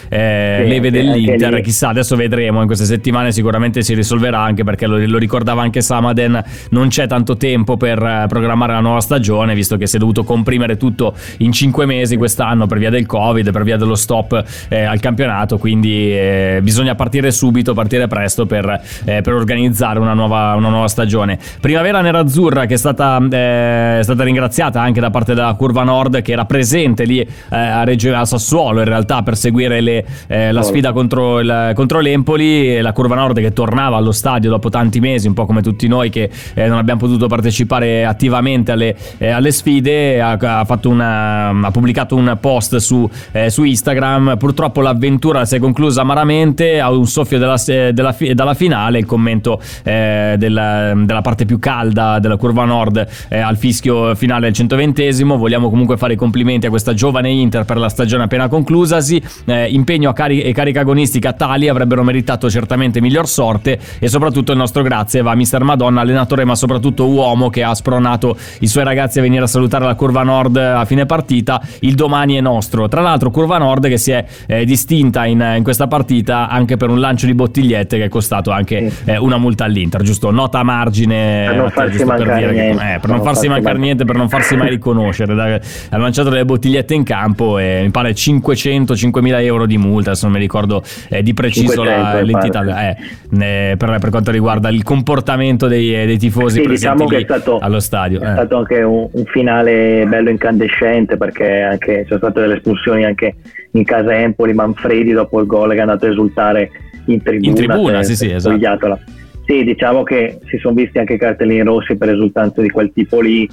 [0.08, 1.60] eh, sì, leve dell'Inter.
[1.60, 2.60] Chissà, adesso vedremo.
[2.60, 6.42] In queste settimane sicuramente si risolverà anche perché lo, lo ricordava anche Samaden.
[6.70, 10.24] Non c'è tanto tempo per eh, programmare la nuova stagione, visto che si è dovuto
[10.24, 14.82] comprimere tutto in cinque mesi quest'anno per via del Covid, per via dello stop eh,
[14.82, 15.58] al campionato.
[15.58, 20.88] Quindi eh, bisogna partire subito, partire presto per, eh, per organizzare una nuova, una nuova,
[20.88, 21.38] stagione.
[21.60, 26.22] Primavera nerazzurra che è stata, eh, è stata ringraziata anche da parte della Curva Nord,
[26.22, 30.62] che era presente lì a, Reggio, a Sassuolo in realtà per seguire le, eh, la
[30.62, 35.26] sfida contro, il, contro, l'Empoli, la Curva Nord che tornava allo stadio dopo tanti mesi,
[35.26, 39.50] un po' come tutti noi che eh, non abbiamo potuto partecipare attivamente alle, eh, alle
[39.50, 45.56] sfide, ha, ha, una, ha, pubblicato un post su, eh, su, Instagram, purtroppo l'avventura si
[45.56, 51.20] è conclusa amaramente, a un soffio della, della, dalla finale, il commento eh, della, della,
[51.20, 56.12] parte più calda della Curva Nord eh, al fischio finale del 120 vogliamo comunque fare
[56.12, 60.42] i complimenti a questa giovane Inter per la stagione appena conclusasi, eh, impegno a cari-
[60.42, 65.32] e carica agonistica tali avrebbero meritato certamente miglior sorte e soprattutto il nostro grazie va
[65.32, 69.44] a Mister Madonna, allenatore ma soprattutto uomo che ha spronato i suoi ragazzi a venire
[69.44, 72.88] a salutare la Curva Nord eh, a fine partita, il domani è nostro.
[72.88, 76.76] Tra l'altro Curva Nord che si è eh, distinta in, eh, in, questa partita anche
[76.76, 80.30] per un lancio di bottigliette che è costato anche eh, una multa all'Inter, giusto?
[80.30, 85.60] Nota a margine per non eh, farsi mancare, niente, per non farsi mai riconoscere.
[85.90, 90.14] Ha lanciato delle bottigliette in campo e mi pare 500, 5 5.000 euro di multa,
[90.14, 92.96] se non mi ricordo eh, di preciso 500, la, l'entità, eh,
[93.40, 97.18] eh, per, per, quanto riguarda il comportamento dei, eh, dei tifosi eh sì, diciamo che
[97.18, 98.20] è stato, allo stadio.
[98.20, 103.04] È stato anche un, un, finale bello incandescente perché anche, ci sono state delle espulsioni
[103.04, 103.36] anche
[103.72, 106.70] in casa Empoli, Manfredi dopo il gol che è andato a esultare
[107.06, 107.48] in tribuna.
[107.48, 108.98] In tribuna, sì, sì, esatto.
[109.44, 113.48] Sì, diciamo che si sono visti anche cartellini rossi per esultanze di quel tipo lì,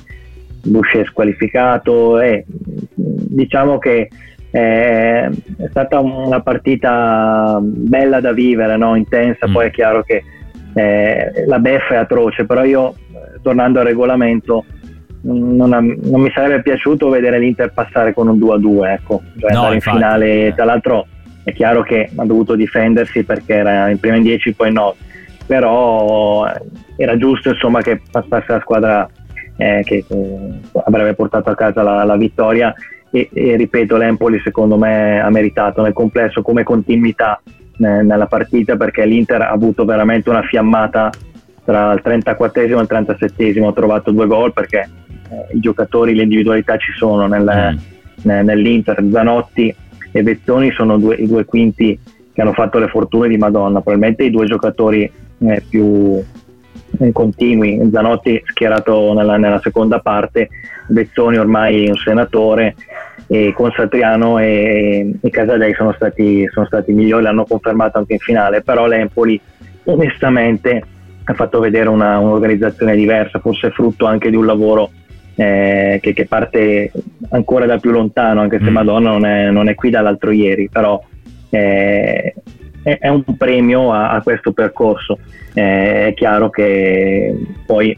[0.61, 4.09] Boucher squalificato e diciamo che
[4.51, 5.29] è
[5.69, 8.95] stata una partita bella da vivere, no?
[8.95, 9.53] intensa, mm.
[9.53, 10.23] poi è chiaro che
[10.73, 12.95] eh, la beffa è atroce, però io
[13.41, 14.65] tornando al regolamento
[15.21, 19.57] non, ha, non, mi sarebbe piaciuto vedere l'Inter passare con un 2-2, ecco, cioè no,
[19.57, 20.53] andare in finale, eh.
[20.53, 21.07] tra l'altro
[21.43, 24.95] è chiaro che ha dovuto difendersi perché era in prima in 10 poi no,
[25.45, 26.45] però
[26.95, 29.09] era giusto insomma che passasse la squadra
[29.57, 30.39] eh, che, che,
[30.85, 32.73] avrebbe portato a casa la, la vittoria
[33.11, 38.75] e, e, ripeto l'Empoli secondo me ha meritato nel complesso come continuità eh, nella partita
[38.75, 41.09] perché l'Inter ha avuto veramente una fiammata
[41.63, 44.89] tra il 34 e il 37 ha trovato due gol perché
[45.29, 47.77] eh, i giocatori, le individualità ci sono nel,
[48.23, 48.29] mm.
[48.43, 49.73] nell'Inter, Zanotti
[50.11, 51.99] e Bezzoni sono due, i due quinti
[52.33, 56.25] che hanno fatto le fortune di Madonna, probabilmente i due giocatori eh, più eh,
[57.11, 60.49] continui, Zanotti schierato nella, nella, seconda parte,
[60.87, 62.75] Bezzoni ormai un senatore
[63.27, 68.19] e con Satriano e, e Casadei sono stati, sono stati migliori, l'hanno confermato anche in
[68.19, 69.39] finale, però l'Empoli
[69.85, 70.83] onestamente
[71.23, 74.89] ha fatto vedere una, un'organizzazione diversa, forse frutto anche di un lavoro
[75.35, 76.91] eh, che, che, parte
[77.29, 78.73] ancora da più lontano, anche se mm.
[78.73, 81.01] Madonna non è, non è, qui dall'altro ieri, però
[81.51, 82.33] eh,
[82.83, 85.19] è, un premio a, a questo percorso.
[85.53, 87.97] Eh, è chiaro che poi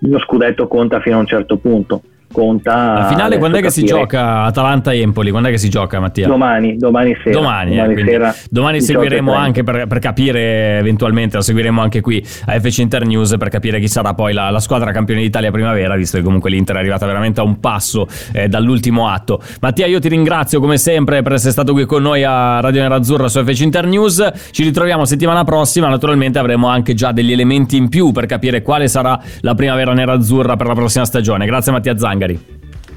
[0.00, 2.02] lo scudetto conta fino a un certo punto
[2.36, 2.92] conta.
[2.92, 3.86] La finale quando è che capire.
[3.86, 5.30] si gioca Atalanta-Empoli?
[5.30, 6.26] Quando è che si gioca Mattia?
[6.26, 7.38] Domani, domani sera.
[7.38, 12.22] Domani, eh, domani, sera, domani seguiremo anche per, per, capire eventualmente, la seguiremo anche qui
[12.44, 15.96] a FC Inter News per capire chi sarà poi la, la squadra campione d'Italia primavera,
[15.96, 19.40] visto che comunque l'Inter è arrivata veramente a un passo eh, dall'ultimo atto.
[19.62, 23.28] Mattia, io ti ringrazio come sempre per essere stato qui con noi a Radio Nerazzurra
[23.28, 24.30] su FC Inter News.
[24.50, 28.88] Ci ritroviamo settimana prossima, naturalmente avremo anche già degli elementi in più per capire quale
[28.88, 31.46] sarà la primavera nerazzurra per la prossima stagione.
[31.46, 31.96] Grazie Mattia
[32.26, 32.40] Zangari.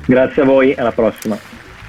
[0.06, 1.38] Grazie a voi, alla prossima.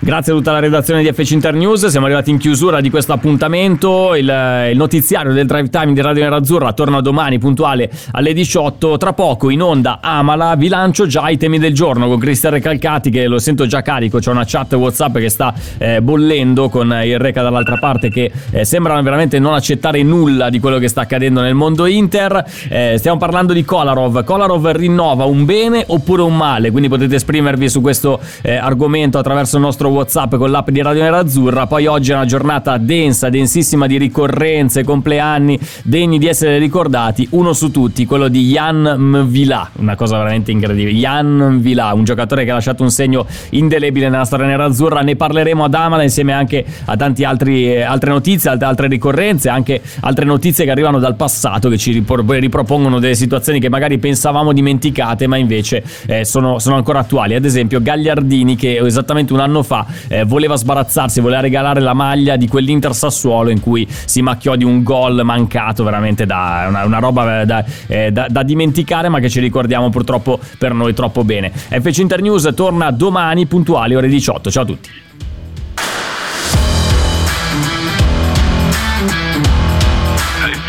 [0.02, 3.12] Grazie a tutta la redazione di FC Inter News, siamo arrivati in chiusura di questo
[3.12, 4.24] appuntamento, il,
[4.70, 9.50] il notiziario del drive time di Radio Nerazzurra torna domani puntuale alle 18, tra poco
[9.50, 13.38] in onda Amala, vi lancio già i temi del giorno con Cristian Recalcati che lo
[13.38, 17.76] sento già carico, c'è una chat Whatsapp che sta eh, bollendo con il Reca dall'altra
[17.76, 21.84] parte che eh, sembrano veramente non accettare nulla di quello che sta accadendo nel mondo
[21.84, 27.16] Inter, eh, stiamo parlando di Kolarov, Kolarov rinnova un bene oppure un male, quindi potete
[27.16, 31.66] esprimervi su questo eh, argomento attraverso il nostro WhatsApp con l'app di Radio Nerazzurra.
[31.66, 37.26] Poi oggi è una giornata densa, densissima di ricorrenze, compleanni degni di essere ricordati.
[37.30, 40.96] Uno su tutti, quello di Jan Mvila, una cosa veramente incredibile.
[40.96, 45.00] Jan Mvila, un giocatore che ha lasciato un segno indelebile nella storia nerazzurra.
[45.00, 50.24] Ne parleremo ad Amala insieme anche a tante eh, altre notizie, altre ricorrenze, anche altre
[50.24, 55.36] notizie che arrivano dal passato che ci ripropongono delle situazioni che magari pensavamo dimenticate, ma
[55.36, 57.34] invece eh, sono, sono ancora attuali.
[57.34, 62.36] Ad esempio, Gagliardini, che esattamente un anno fa eh, voleva sbarazzarsi, voleva regalare la maglia
[62.36, 66.98] di quell'Inter Sassuolo in cui si macchiò di un gol mancato, veramente da una, una
[66.98, 71.50] roba da, eh, da, da, dimenticare, ma che ci ricordiamo purtroppo per noi troppo bene.
[71.50, 74.50] FC Inter News torna domani puntuali ore 18.
[74.50, 74.90] Ciao a tutti.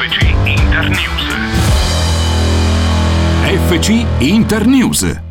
[0.02, 1.26] FC Inter News.
[3.70, 5.31] FC Inter